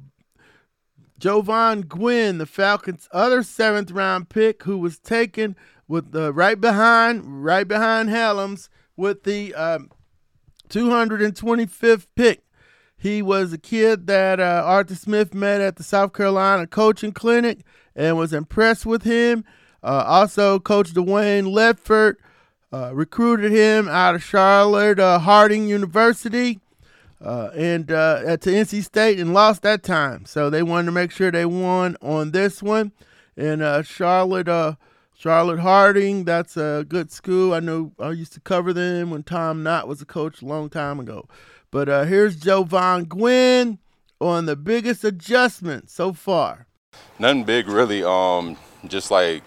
Jovaughn 1.18 1.88
Gwyn, 1.88 2.38
the 2.38 2.46
Falcons' 2.46 3.09
other 3.11 3.42
seventh 3.42 3.90
round 3.90 4.29
pick, 4.29 4.62
who 4.62 4.79
was 4.79 5.01
taken 5.01 5.57
with 5.88 6.12
the 6.12 6.33
right 6.33 6.61
behind, 6.61 7.44
right 7.44 7.66
behind 7.66 8.09
Hellams 8.09 8.68
with 8.96 9.25
the 9.25 9.53
um, 9.55 9.90
225th 10.68 12.07
pick. 12.14 12.44
He 13.03 13.21
was 13.21 13.53
a 13.53 13.59
kid 13.59 14.07
that 14.07 14.38
uh, 14.38 14.62
Arthur 14.65 14.95
Smith 14.95 15.35
met 15.35 15.61
at 15.61 15.75
the 15.75 15.83
South 15.83 16.12
Carolina 16.12 16.69
coaching 16.69 17.11
clinic 17.11 17.65
and 17.97 18.17
was 18.17 18.33
impressed 18.33 18.87
with 18.87 19.03
him. 19.03 19.45
Uh, 19.83 20.05
also, 20.07 20.61
Coach 20.61 20.95
Dwayne 20.95 21.53
Ledford 21.53 22.15
uh, 22.73 22.95
recruited 22.95 23.51
him 23.51 23.88
out 23.88 24.15
of 24.15 24.23
Charlotte 24.23 25.01
uh, 25.01 25.19
Harding 25.19 25.67
University 25.67 26.61
uh, 27.21 27.51
and 27.57 27.91
uh, 27.91 28.37
to 28.37 28.51
NC 28.51 28.85
State 28.85 29.19
and 29.19 29.35
lost 29.35 29.62
that 29.62 29.83
time. 29.83 30.25
So 30.25 30.49
they 30.49 30.62
wanted 30.62 30.87
to 30.87 30.93
make 30.93 31.11
sure 31.11 31.33
they 31.33 31.45
won 31.45 31.97
on 32.03 32.31
this 32.31 32.62
one. 32.62 32.93
And 33.37 33.85
Charlotte, 33.85 34.77
Charlotte 35.23 35.61
Harding, 35.61 36.25
that's 36.25 36.57
a 36.57 36.85
good 36.89 37.13
school. 37.13 37.55
I 37.55 37.61
know 37.61 37.93
I 38.01 38.11
used 38.11 38.33
to 38.33 38.41
cover 38.41 38.73
them 38.73 39.11
when 39.11 39.23
Tom 39.23 39.63
Knott 39.63 39.87
was 39.87 40.03
a 40.03 40.05
coach 40.05 40.43
a 40.43 40.45
long 40.45 40.69
time 40.69 40.99
ago. 40.99 41.29
But 41.71 41.87
here's 42.09 42.37
Jovaughn 42.37 43.07
Gwyn 43.07 43.79
on 44.21 44.47
the 44.47 44.57
biggest 44.57 45.05
adjustment 45.05 45.91
so 45.91 46.13
far. 46.13 46.67
Nothing 47.21 47.45
big, 47.45 47.69
really. 47.69 48.03
Um, 48.03 48.57
just 48.89 49.13
like 49.13 49.45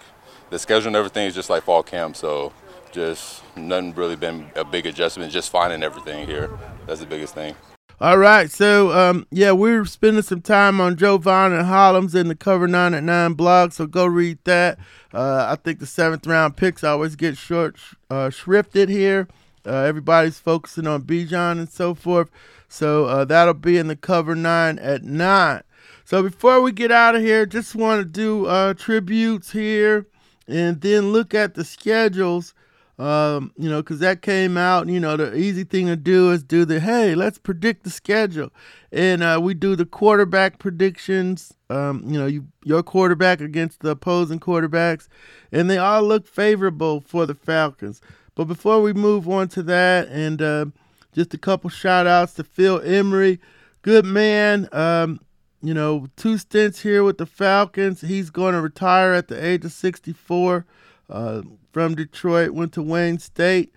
the 0.48 0.58
schedule 0.58 0.86
and 0.86 0.96
everything 0.96 1.26
is 1.26 1.34
just 1.34 1.50
like 1.50 1.64
fall 1.64 1.82
camp. 1.82 2.16
So 2.16 2.54
just 2.90 3.42
nothing 3.54 3.94
really 3.94 4.16
been 4.16 4.50
a 4.56 4.64
big 4.64 4.86
adjustment. 4.86 5.30
Just 5.30 5.50
finding 5.50 5.82
everything 5.82 6.26
here. 6.26 6.58
That's 6.86 7.00
the 7.00 7.06
biggest 7.06 7.34
thing. 7.34 7.54
All 7.98 8.18
right, 8.18 8.50
so 8.50 8.92
um, 8.92 9.26
yeah, 9.30 9.52
we're 9.52 9.86
spending 9.86 10.22
some 10.22 10.42
time 10.42 10.82
on 10.82 10.96
Jovaughn 10.96 11.58
and 11.58 11.66
Hellams 11.66 12.14
in 12.14 12.28
the 12.28 12.34
Cover 12.34 12.68
Nine 12.68 12.92
at 12.92 13.02
Nine 13.02 13.32
blog, 13.32 13.72
so 13.72 13.86
go 13.86 14.04
read 14.04 14.36
that. 14.44 14.78
Uh, 15.14 15.46
I 15.48 15.56
think 15.56 15.78
the 15.78 15.86
seventh 15.86 16.26
round 16.26 16.58
picks 16.58 16.84
always 16.84 17.16
get 17.16 17.38
short 17.38 17.76
uh, 18.10 18.28
shrifted 18.28 18.90
here, 18.90 19.28
Uh, 19.64 19.84
everybody's 19.84 20.38
focusing 20.38 20.86
on 20.86 21.04
Bijan 21.04 21.52
and 21.52 21.70
so 21.70 21.94
forth. 21.94 22.30
So 22.68 23.06
uh, 23.06 23.24
that'll 23.24 23.54
be 23.54 23.78
in 23.78 23.86
the 23.86 23.96
cover 23.96 24.34
nine 24.34 24.78
at 24.78 25.02
nine. 25.02 25.62
So 26.04 26.22
before 26.22 26.60
we 26.60 26.72
get 26.72 26.92
out 26.92 27.14
of 27.14 27.22
here, 27.22 27.46
just 27.46 27.74
want 27.74 28.00
to 28.00 28.04
do 28.04 28.44
uh, 28.44 28.74
tributes 28.74 29.52
here 29.52 30.06
and 30.46 30.82
then 30.82 31.12
look 31.12 31.32
at 31.32 31.54
the 31.54 31.64
schedules. 31.64 32.52
Um, 32.98 33.52
you 33.58 33.68
know, 33.68 33.82
because 33.82 33.98
that 33.98 34.22
came 34.22 34.56
out. 34.56 34.88
You 34.88 35.00
know, 35.00 35.18
the 35.18 35.36
easy 35.36 35.64
thing 35.64 35.86
to 35.86 35.96
do 35.96 36.30
is 36.30 36.42
do 36.42 36.64
the 36.64 36.80
hey, 36.80 37.14
let's 37.14 37.36
predict 37.36 37.84
the 37.84 37.90
schedule, 37.90 38.50
and 38.90 39.22
uh, 39.22 39.38
we 39.42 39.52
do 39.52 39.76
the 39.76 39.84
quarterback 39.84 40.58
predictions. 40.58 41.52
Um, 41.68 42.04
you 42.06 42.18
know, 42.18 42.26
you, 42.26 42.46
your 42.64 42.82
quarterback 42.82 43.42
against 43.42 43.80
the 43.80 43.90
opposing 43.90 44.40
quarterbacks, 44.40 45.08
and 45.52 45.68
they 45.68 45.76
all 45.76 46.02
look 46.04 46.26
favorable 46.26 47.02
for 47.02 47.26
the 47.26 47.34
Falcons. 47.34 48.00
But 48.34 48.44
before 48.44 48.80
we 48.80 48.94
move 48.94 49.28
on 49.28 49.48
to 49.48 49.62
that, 49.64 50.08
and 50.08 50.40
uh, 50.40 50.66
just 51.12 51.34
a 51.34 51.38
couple 51.38 51.68
shout 51.68 52.06
outs 52.06 52.32
to 52.34 52.44
Phil 52.44 52.80
Emery, 52.80 53.40
good 53.82 54.06
man. 54.06 54.70
Um, 54.72 55.20
you 55.62 55.74
know, 55.74 56.06
two 56.16 56.38
stints 56.38 56.80
here 56.80 57.02
with 57.02 57.18
the 57.18 57.26
Falcons. 57.26 58.02
He's 58.02 58.30
going 58.30 58.54
to 58.54 58.60
retire 58.60 59.12
at 59.12 59.28
the 59.28 59.44
age 59.44 59.64
of 59.64 59.72
64 59.72 60.64
uh, 61.08 61.42
from 61.76 61.94
Detroit, 61.94 62.52
went 62.52 62.72
to 62.72 62.80
Wayne 62.80 63.18
State. 63.18 63.70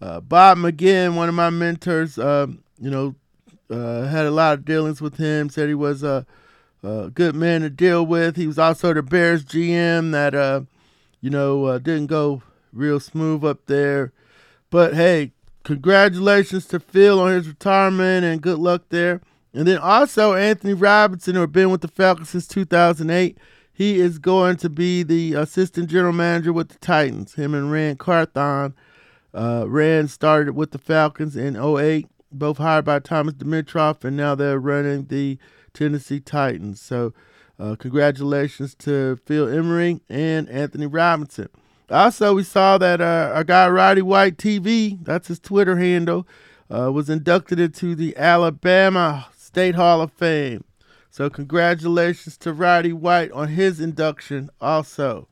Uh, 0.00 0.20
Bob 0.20 0.56
McGinn, 0.56 1.16
one 1.16 1.28
of 1.28 1.34
my 1.34 1.50
mentors, 1.50 2.16
uh, 2.16 2.46
you 2.78 2.88
know, 2.88 3.16
uh, 3.68 4.06
had 4.06 4.24
a 4.24 4.30
lot 4.30 4.54
of 4.54 4.64
dealings 4.64 5.00
with 5.00 5.16
him, 5.16 5.50
said 5.50 5.66
he 5.66 5.74
was 5.74 6.04
a, 6.04 6.24
a, 6.84 7.10
good 7.10 7.34
man 7.34 7.62
to 7.62 7.68
deal 7.68 8.06
with. 8.06 8.36
He 8.36 8.46
was 8.46 8.56
also 8.56 8.94
the 8.94 9.02
Bears 9.02 9.44
GM 9.44 10.12
that, 10.12 10.32
uh, 10.32 10.60
you 11.20 11.28
know, 11.28 11.64
uh, 11.64 11.78
didn't 11.78 12.06
go 12.06 12.40
real 12.72 13.00
smooth 13.00 13.44
up 13.44 13.66
there. 13.66 14.12
But 14.70 14.94
hey, 14.94 15.32
congratulations 15.64 16.66
to 16.66 16.78
Phil 16.78 17.18
on 17.18 17.32
his 17.32 17.48
retirement 17.48 18.24
and 18.24 18.40
good 18.40 18.60
luck 18.60 18.84
there. 18.90 19.22
And 19.52 19.66
then 19.66 19.78
also 19.78 20.34
Anthony 20.34 20.74
Robinson, 20.74 21.34
who 21.34 21.40
has 21.40 21.50
been 21.50 21.70
with 21.70 21.80
the 21.80 21.88
Falcons 21.88 22.30
since 22.30 22.46
2008. 22.46 23.36
He 23.80 23.98
is 23.98 24.18
going 24.18 24.58
to 24.58 24.68
be 24.68 25.02
the 25.02 25.32
assistant 25.32 25.88
general 25.88 26.12
manager 26.12 26.52
with 26.52 26.68
the 26.68 26.78
Titans. 26.80 27.36
Him 27.36 27.54
and 27.54 27.72
Ran 27.72 27.96
Carthon. 27.96 28.74
Uh, 29.32 29.64
Ran 29.66 30.06
started 30.06 30.54
with 30.54 30.72
the 30.72 30.78
Falcons 30.78 31.34
in 31.34 31.56
08, 31.56 32.06
both 32.30 32.58
hired 32.58 32.84
by 32.84 32.98
Thomas 32.98 33.32
Dimitroff, 33.32 34.04
and 34.04 34.18
now 34.18 34.34
they're 34.34 34.58
running 34.58 35.06
the 35.06 35.38
Tennessee 35.72 36.20
Titans. 36.20 36.78
So, 36.78 37.14
uh, 37.58 37.74
congratulations 37.78 38.74
to 38.80 39.18
Phil 39.24 39.48
Emery 39.48 40.02
and 40.10 40.46
Anthony 40.50 40.84
Robinson. 40.84 41.48
Also, 41.88 42.34
we 42.34 42.42
saw 42.42 42.76
that 42.76 43.00
uh, 43.00 43.32
our 43.34 43.44
guy 43.44 43.66
Roddy 43.66 44.02
White 44.02 44.36
TV, 44.36 45.02
that's 45.02 45.28
his 45.28 45.40
Twitter 45.40 45.78
handle, 45.78 46.28
uh, 46.70 46.92
was 46.92 47.08
inducted 47.08 47.58
into 47.58 47.94
the 47.94 48.14
Alabama 48.18 49.28
State 49.38 49.76
Hall 49.76 50.02
of 50.02 50.12
Fame. 50.12 50.64
So 51.10 51.28
congratulations 51.28 52.36
to 52.38 52.52
Roddy 52.52 52.92
White 52.92 53.32
on 53.32 53.48
his 53.48 53.80
induction 53.80 54.48
also. 54.60 55.28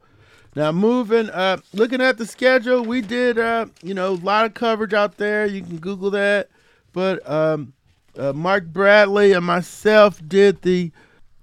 Now 0.57 0.73
moving 0.73 1.31
up, 1.31 1.63
looking 1.73 2.01
at 2.01 2.19
the 2.19 2.27
schedule, 2.27 2.83
we 2.83 3.01
did 3.01 3.39
uh, 3.39 3.67
you 3.83 3.95
know, 3.95 4.11
a 4.11 4.15
lot 4.15 4.45
of 4.45 4.55
coverage 4.55 4.93
out 4.93 5.17
there. 5.17 5.47
You 5.47 5.63
can 5.63 5.79
Google 5.79 6.11
that. 6.11 6.49
But 6.93 7.29
um, 7.31 7.75
uh, 8.19 8.33
Mark 8.33 8.67
Bradley 8.67 9.33
and 9.33 9.47
myself 9.47 10.21
did 10.27 10.63
the 10.63 10.91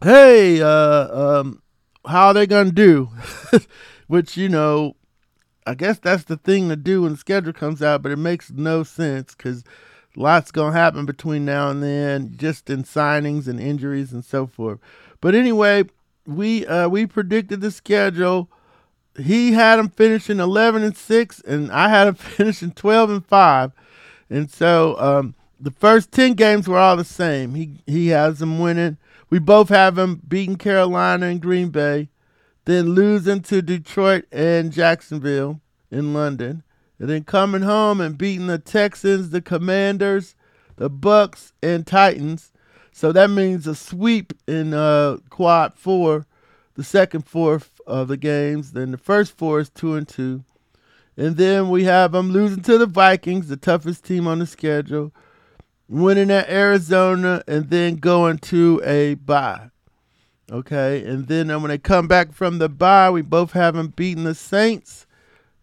hey, 0.04 0.62
uh, 0.62 1.39
um, 1.39 1.62
how 2.06 2.28
are 2.28 2.34
they 2.34 2.45
gonna 2.45 2.71
do? 2.71 3.10
Which, 4.08 4.36
you 4.38 4.50
know, 4.50 4.95
I 5.65 5.74
guess 5.74 5.98
that's 5.98 6.26
the 6.26 6.38
thing 6.38 6.69
to 6.69 6.76
do 6.76 7.04
when 7.04 7.13
the 7.13 7.17
schedule 7.17 7.54
comes 7.54 7.82
out, 7.82 8.02
but 8.02 8.12
it 8.12 8.17
makes 8.17 8.52
no 8.52 8.84
sense 8.84 9.34
because 9.34 9.63
lots 10.15 10.51
gonna 10.51 10.71
happen 10.71 11.06
between 11.06 11.45
now 11.45 11.69
and 11.69 11.82
then, 11.84 12.34
just 12.38 12.69
in 12.69 12.84
signings 12.84 13.47
and 13.47 13.60
injuries 13.60 14.12
and 14.12 14.23
so 14.23 14.47
forth. 14.47 14.80
But 15.21 15.36
anyway, 15.36 15.86
we 16.25 16.65
uh, 16.65 16.88
we 16.89 17.06
predicted 17.06 17.62
the 17.62 17.71
schedule. 17.71 18.49
He 19.17 19.54
had 19.54 19.80
him 19.80 19.89
finishing 19.89 20.39
eleven 20.39 20.84
and 20.84 20.95
six, 20.95 21.41
and 21.41 21.71
I 21.71 21.89
had 21.89 22.08
him 22.08 22.15
finishing 22.15 22.71
twelve 22.71 23.10
and 23.10 23.25
five. 23.25 23.71
And 24.30 24.49
so 24.49 24.99
um, 24.99 25.36
the 25.60 25.71
first 25.71 26.12
ten 26.12 26.34
games 26.34 26.67
were 26.67 26.80
all 26.80 26.97
the 26.97 27.04
same. 27.04 27.56
He 27.56 27.82
he 27.86 28.08
has 28.10 28.39
them 28.39 28.60
winning. 28.60 28.97
We 29.30 29.39
both 29.39 29.69
have 29.69 29.97
him 29.97 30.21
beating 30.28 30.56
Carolina 30.56 31.28
and 31.28 31.41
Green 31.41 31.69
Bay, 31.69 32.10
then 32.65 32.89
losing 32.89 33.41
to 33.41 33.62
Detroit 33.62 34.25
and 34.32 34.71
Jacksonville 34.71 35.62
in 35.91 36.13
London 36.13 36.63
and 37.00 37.10
then 37.10 37.24
coming 37.24 37.62
home 37.62 38.00
and 38.00 38.18
beating 38.18 38.48
the 38.48 38.58
Texans, 38.58 39.30
the 39.30 39.42
Commanders, 39.42 40.36
the 40.78 40.90
Bucks, 40.90 41.54
and 41.62 41.86
Titans. 41.86 42.52
So 42.92 43.12
that 43.12 43.30
means 43.30 43.68
a 43.68 43.76
sweep 43.76 44.34
in 44.48 44.74
uh, 44.74 45.18
quad 45.30 45.74
four, 45.74 46.26
the 46.76 46.84
second 46.84 47.28
four 47.28 47.62
of 47.86 48.08
the 48.08 48.18
games. 48.18 48.72
Then 48.72 48.92
the 48.92 48.98
first 48.98 49.38
four 49.38 49.60
is 49.60 49.70
two 49.70 49.96
and 49.96 50.08
two, 50.08 50.44
and 51.18 51.36
then 51.36 51.70
we 51.70 51.84
have 51.84 52.14
them 52.14 52.32
losing 52.32 52.64
to 52.64 52.78
the 52.78 52.86
Vikings, 52.86 53.50
the 53.50 53.58
toughest 53.58 54.06
team 54.06 54.28
on 54.28 54.40
the 54.40 54.46
schedule, 54.46 55.12
winning 55.90 56.32
at 56.32 56.50
Arizona, 56.50 57.44
and 57.48 57.70
then 57.70 57.98
going 57.98 58.38
to 58.40 58.82
a 58.86 59.16
bye. 59.16 59.70
Okay, 60.52 61.04
and 61.04 61.28
then 61.28 61.48
when 61.62 61.70
they 61.70 61.78
come 61.78 62.08
back 62.08 62.32
from 62.32 62.60
the 62.60 62.70
bye, 62.70 63.10
we 63.10 63.22
both 63.22 63.52
have 63.54 63.74
them 63.74 63.88
beating 63.88 64.26
the 64.26 64.36
Saints 64.36 65.05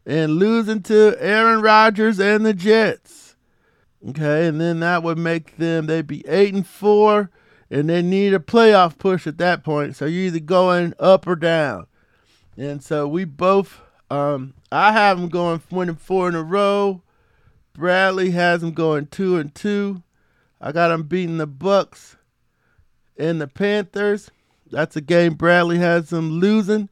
and 0.04 0.36
losing 0.36 0.82
to 0.82 1.16
Aaron 1.18 1.62
Rodgers 1.62 2.18
and 2.18 2.44
the 2.44 2.54
Jets. 2.54 3.36
Okay, 4.08 4.48
and 4.48 4.60
then 4.60 4.80
that 4.80 5.02
would 5.02 5.18
make 5.18 5.58
them 5.58 5.86
they'd 5.86 6.06
be 6.06 6.26
eight 6.26 6.52
and 6.52 6.66
four, 6.66 7.30
and 7.70 7.88
they 7.88 8.02
need 8.02 8.34
a 8.34 8.40
playoff 8.40 8.98
push 8.98 9.26
at 9.26 9.38
that 9.38 9.62
point. 9.62 9.94
So 9.94 10.06
you're 10.06 10.26
either 10.26 10.40
going 10.40 10.94
up 10.98 11.26
or 11.26 11.36
down. 11.36 11.86
And 12.56 12.82
so 12.82 13.06
we 13.06 13.24
both, 13.24 13.80
um, 14.10 14.54
I 14.70 14.92
have 14.92 15.18
them 15.18 15.28
going 15.28 15.62
winning 15.70 15.96
four 15.96 16.28
in 16.28 16.34
a 16.34 16.42
row. 16.42 17.02
Bradley 17.74 18.32
has 18.32 18.60
them 18.60 18.72
going 18.72 19.06
two 19.06 19.38
and 19.38 19.54
two. 19.54 20.02
I 20.60 20.72
got 20.72 20.88
them 20.88 21.04
beating 21.04 21.38
the 21.38 21.46
Bucks 21.46 22.16
and 23.16 23.40
the 23.40 23.48
Panthers. 23.48 24.30
That's 24.70 24.96
a 24.96 25.00
game 25.00 25.34
Bradley 25.34 25.78
has 25.78 26.10
them 26.10 26.40
losing. 26.40 26.88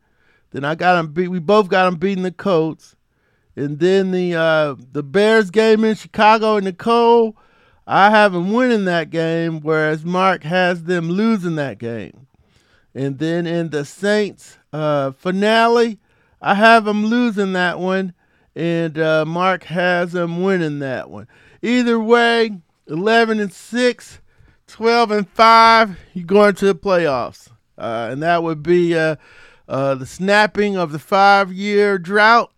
Then 0.52 0.64
I 0.64 0.74
got 0.74 0.94
them 0.94 1.12
beat. 1.12 1.28
We 1.28 1.38
both 1.38 1.68
got 1.68 1.84
them 1.84 1.96
beating 1.96 2.24
the 2.24 2.32
Colts. 2.32 2.96
And 3.60 3.78
then 3.78 4.10
the 4.10 4.34
uh, 4.34 4.74
the 4.90 5.02
Bears 5.02 5.50
game 5.50 5.84
in 5.84 5.94
Chicago 5.94 6.56
and 6.56 6.64
Nicole, 6.64 7.36
I 7.86 8.08
have 8.08 8.32
them 8.32 8.54
winning 8.54 8.86
that 8.86 9.10
game, 9.10 9.60
whereas 9.60 10.02
Mark 10.02 10.44
has 10.44 10.84
them 10.84 11.10
losing 11.10 11.56
that 11.56 11.76
game. 11.76 12.26
And 12.94 13.18
then 13.18 13.46
in 13.46 13.68
the 13.68 13.84
Saints 13.84 14.56
uh, 14.72 15.10
finale, 15.10 15.98
I 16.40 16.54
have 16.54 16.86
them 16.86 17.04
losing 17.04 17.52
that 17.52 17.78
one, 17.78 18.14
and 18.56 18.98
uh, 18.98 19.26
Mark 19.26 19.64
has 19.64 20.12
them 20.12 20.42
winning 20.42 20.78
that 20.78 21.10
one. 21.10 21.28
Either 21.60 22.00
way, 22.00 22.62
11 22.86 23.40
and 23.40 23.52
6, 23.52 24.20
12 24.68 25.10
and 25.10 25.28
5, 25.28 25.98
you're 26.14 26.24
going 26.24 26.54
to 26.54 26.64
the 26.64 26.74
playoffs. 26.74 27.50
Uh, 27.76 28.08
and 28.10 28.22
that 28.22 28.42
would 28.42 28.62
be 28.62 28.96
uh, 28.96 29.16
uh, 29.68 29.96
the 29.96 30.06
snapping 30.06 30.78
of 30.78 30.92
the 30.92 30.98
five 30.98 31.52
year 31.52 31.98
drought 31.98 32.50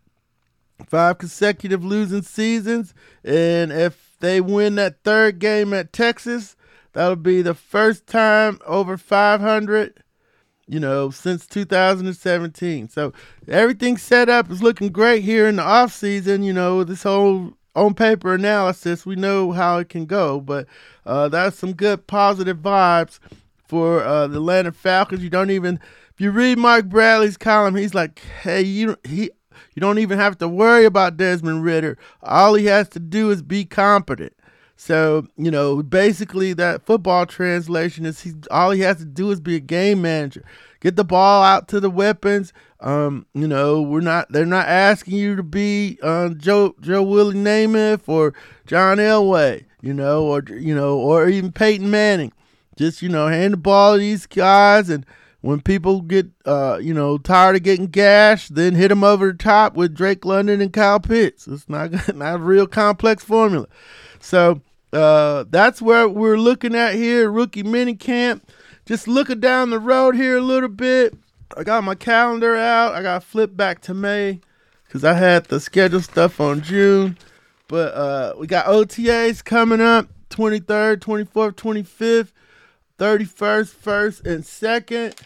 five 0.93 1.17
consecutive 1.17 1.83
losing 1.83 2.21
seasons. 2.21 2.93
And 3.25 3.73
if 3.73 4.15
they 4.21 4.43
win 4.43 4.75
that 4.75 5.03
third 5.03 5.39
game 5.39 5.73
at 5.73 5.91
Texas, 5.91 6.55
that'll 6.93 7.17
be 7.17 7.41
the 7.41 7.55
first 7.55 8.07
time 8.07 8.59
over 8.67 8.99
500, 8.99 10.05
you 10.69 10.79
know, 10.79 11.09
since 11.09 11.47
2017. 11.47 12.91
So 12.91 13.15
everything 13.49 13.97
set 13.97 14.29
up 14.29 14.51
is 14.51 14.63
looking 14.63 14.91
great 14.91 15.23
here 15.25 15.49
in 15.49 15.57
the 15.57 15.63
off 15.63 15.95
season. 15.95 16.43
You 16.43 16.53
know, 16.53 16.85
this 16.85 17.05
whole 17.05 17.55
on 17.75 17.95
paper 17.95 18.35
analysis, 18.35 19.07
we 19.07 19.17
know 19.17 19.53
how 19.53 19.79
it 19.79 19.89
can 19.89 20.05
go, 20.05 20.41
but 20.43 20.67
uh, 21.07 21.27
that's 21.31 21.57
some 21.57 21.73
good 21.73 22.07
positive 22.07 22.59
vibes 22.59 23.19
for 23.67 24.05
uh, 24.05 24.27
the 24.27 24.37
Atlanta 24.37 24.73
Falcons. 24.73 25.25
You 25.25 25.31
don't 25.31 25.51
even 25.51 25.81
if 26.13 26.21
you 26.21 26.31
read 26.31 26.59
Mark 26.59 26.85
Bradley's 26.85 27.39
column, 27.39 27.77
he's 27.77 27.95
like, 27.95 28.19
"Hey, 28.43 28.61
you 28.61 28.99
he 29.05 29.31
you 29.75 29.81
don't 29.81 29.99
even 29.99 30.19
have 30.19 30.39
to 30.39 30.49
worry 30.49 30.85
about 30.85 31.17
Desmond 31.17 31.65
Ridder. 31.65 31.99
All 32.23 32.55
he 32.55 32.67
has 32.67 32.89
to 32.91 33.01
do 33.01 33.31
is 33.31 33.43
be 33.43 33.65
competent. 33.65 34.35
So, 34.77 35.29
you 35.37 35.51
know, 35.51 35.83
basically 35.83 36.55
that 36.55 36.85
football 36.85 37.25
translation 37.27 38.05
is 38.05 38.21
he 38.23 38.33
all 38.51 38.73
he 38.73 38.81
has 38.81 38.97
to 38.97 39.05
do 39.05 39.31
is 39.31 39.41
be 39.41 39.57
a 39.57 39.61
game 39.61 40.03
manager. 40.03 40.45
Get 40.81 40.97
the 40.97 41.05
ball 41.05 41.45
out 41.45 41.69
to 41.69 41.79
the 41.79 41.91
weapons. 41.91 42.53
Um, 42.81 43.27
you 43.33 43.47
know, 43.47 43.81
we're 43.81 44.01
not 44.01 44.33
they're 44.33 44.45
not 44.45 44.67
asking 44.67 45.15
you 45.15 45.37
to 45.37 45.43
be 45.45 45.99
uh, 46.03 46.31
Joe 46.31 46.75
Joe 46.81 47.05
Willie 47.05 47.37
Namath 47.37 48.09
or 48.09 48.35
John 48.67 48.99
Elway, 48.99 49.67
you 49.81 49.95
know, 49.95 50.25
or 50.25 50.43
you 50.49 50.75
know, 50.75 50.99
or 50.99 51.29
even 51.29 51.53
Peyton 51.53 51.89
Manning. 51.89 52.33
Just, 52.77 53.03
you 53.03 53.09
know, 53.09 53.29
hand 53.29 53.53
the 53.53 53.59
ball 53.59 53.93
to 53.93 53.99
these 53.99 54.27
guys 54.27 54.89
and 54.89 55.07
when 55.43 55.61
people 55.61 56.01
get 56.01 56.27
uh, 56.47 56.79
you 56.81 56.95
know 56.95 57.19
tired 57.19 57.57
of 57.57 57.63
getting 57.63 57.89
gashed, 57.89 58.55
then 58.55 58.75
hit 58.75 58.89
them 58.89 59.05
over 59.05 59.31
the 59.33 59.39
top 59.39 59.75
with 59.75 59.95
Drake 59.95 60.25
London 60.25 60.61
and 60.61 60.73
Kyle 60.73 61.01
Pitts. 61.01 61.47
It's 61.47 61.69
not 61.69 61.93
not 62.17 62.37
a 62.37 62.39
real 62.39 62.67
complex 62.67 63.23
formula. 63.23 63.67
So 64.21 64.63
uh, 64.93 65.45
that's 65.51 65.83
where 65.83 66.09
we're 66.09 66.39
looking 66.39 66.75
at 66.75 66.95
here, 66.95 67.31
rookie 67.31 67.63
mini 67.63 67.95
camp. 67.95 68.49
Just 68.87 69.07
looking 69.07 69.41
down 69.41 69.71
the 69.71 69.79
road 69.79 70.17
here 70.17 70.39
a 70.39 70.41
little 70.43 70.69
bit. 70.69 71.15
I 71.57 71.65
got 71.65 71.85
my 71.85 71.95
calendar 71.95 72.57
out. 72.57 72.95
I 72.95 73.03
got 73.03 73.23
flipped 73.23 73.57
back 73.57 73.81
to 73.83 73.95
May 73.95 74.41
because 74.87 75.05
I 75.05 75.15
had 75.15 75.45
the 75.45 75.61
schedule 75.61 76.01
stuff 76.01 76.41
on 76.41 76.63
June. 76.63 77.19
But 77.69 77.95
uh, 77.95 78.35
we 78.39 78.47
got 78.47 78.67
OTAs 78.67 79.45
coming 79.45 79.81
up 79.81 80.09
23rd, 80.31 80.99
24th, 80.99 81.53
25th, 81.55 82.33
31st, 83.03 83.75
1st, 83.75 84.27
and 84.27 84.45
2nd. 84.45 85.19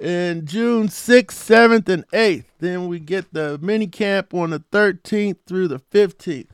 And 0.00 0.48
June 0.48 0.88
6th, 0.88 1.26
7th, 1.26 1.88
and 1.88 2.04
8th. 2.08 2.46
Then 2.58 2.88
we 2.88 2.98
get 2.98 3.32
the 3.32 3.56
mini 3.62 3.86
camp 3.86 4.34
on 4.34 4.50
the 4.50 4.58
13th 4.58 5.36
through 5.46 5.68
the 5.68 5.78
15th. 5.78 6.48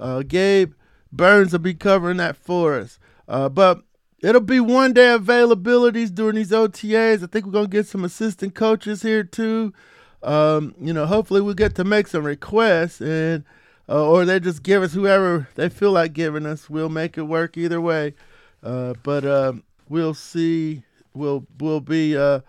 Uh, 0.00 0.22
Gabe 0.22 0.72
Burns 1.12 1.52
will 1.52 1.58
be 1.58 1.74
covering 1.74 2.16
that 2.16 2.34
for 2.34 2.78
us. 2.78 2.98
Uh, 3.28 3.50
but 3.50 3.82
it'll 4.22 4.40
be 4.40 4.58
one 4.58 4.94
day 4.94 5.08
availabilities 5.08 6.14
during 6.14 6.36
these 6.36 6.50
OTAs. 6.50 7.22
I 7.22 7.26
think 7.26 7.44
we're 7.44 7.52
going 7.52 7.66
to 7.66 7.70
get 7.70 7.86
some 7.86 8.04
assistant 8.04 8.54
coaches 8.54 9.02
here 9.02 9.22
too. 9.22 9.74
Um, 10.22 10.74
you 10.80 10.94
know, 10.94 11.04
hopefully 11.04 11.42
we 11.42 11.52
get 11.52 11.74
to 11.74 11.84
make 11.84 12.06
some 12.06 12.24
requests 12.24 13.02
and 13.02 13.44
uh, 13.86 14.08
or 14.08 14.24
they 14.24 14.40
just 14.40 14.62
give 14.62 14.82
us 14.82 14.94
whoever 14.94 15.46
they 15.56 15.68
feel 15.68 15.92
like 15.92 16.14
giving 16.14 16.46
us. 16.46 16.70
We'll 16.70 16.88
make 16.88 17.18
it 17.18 17.24
work 17.24 17.58
either 17.58 17.82
way. 17.82 18.14
Uh, 18.62 18.94
but 19.02 19.26
uh, 19.26 19.52
we'll 19.88 20.14
see. 20.14 20.82
We'll 21.12 21.46
we'll 21.58 21.80
be 21.80 22.16
uh, 22.16 22.40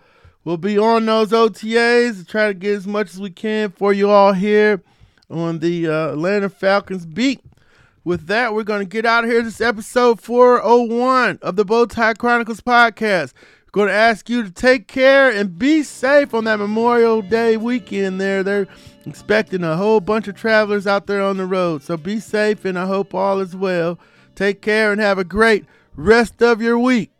we'll 0.43 0.57
be 0.57 0.77
on 0.77 1.05
those 1.05 1.31
OTAs. 1.31 2.19
to 2.19 2.25
Try 2.25 2.47
to 2.47 2.53
get 2.53 2.75
as 2.75 2.87
much 2.87 3.13
as 3.13 3.19
we 3.19 3.29
can 3.29 3.71
for 3.71 3.93
you 3.93 4.09
all 4.09 4.33
here 4.33 4.81
on 5.29 5.59
the 5.59 5.87
uh, 5.87 6.11
Atlanta 6.13 6.49
Falcons 6.49 7.05
beat. 7.05 7.41
With 8.03 8.27
that, 8.27 8.53
we're 8.53 8.63
going 8.63 8.81
to 8.81 8.85
get 8.85 9.05
out 9.05 9.23
of 9.23 9.31
here. 9.31 9.41
This 9.41 9.61
episode 9.61 10.21
401 10.21 11.39
of 11.41 11.55
the 11.55 11.65
Bowtie 11.65 12.17
Chronicles 12.17 12.61
podcast. 12.61 13.33
We're 13.65 13.71
going 13.71 13.87
to 13.87 13.95
ask 13.95 14.29
you 14.29 14.43
to 14.43 14.51
take 14.51 14.87
care 14.87 15.31
and 15.31 15.57
be 15.57 15.81
safe 15.81 16.33
on 16.35 16.43
that 16.43 16.59
Memorial 16.59 17.23
Day 17.23 17.57
weekend 17.57 18.21
there. 18.21 18.43
They're 18.43 18.67
expecting 19.07 19.63
a 19.63 19.75
whole 19.75 19.99
bunch 20.01 20.27
of 20.27 20.35
travelers 20.35 20.85
out 20.85 21.07
there 21.07 21.23
on 21.23 21.37
the 21.37 21.47
road. 21.47 21.81
So 21.81 21.97
be 21.97 22.19
safe, 22.19 22.63
and 22.63 22.77
I 22.77 22.85
hope 22.85 23.15
all 23.15 23.39
is 23.39 23.55
well. 23.55 23.97
Take 24.35 24.61
care 24.61 24.91
and 24.91 25.01
have 25.01 25.17
a 25.17 25.23
great 25.23 25.65
rest 25.95 26.43
of 26.43 26.61
your 26.61 26.77
week. 26.77 27.14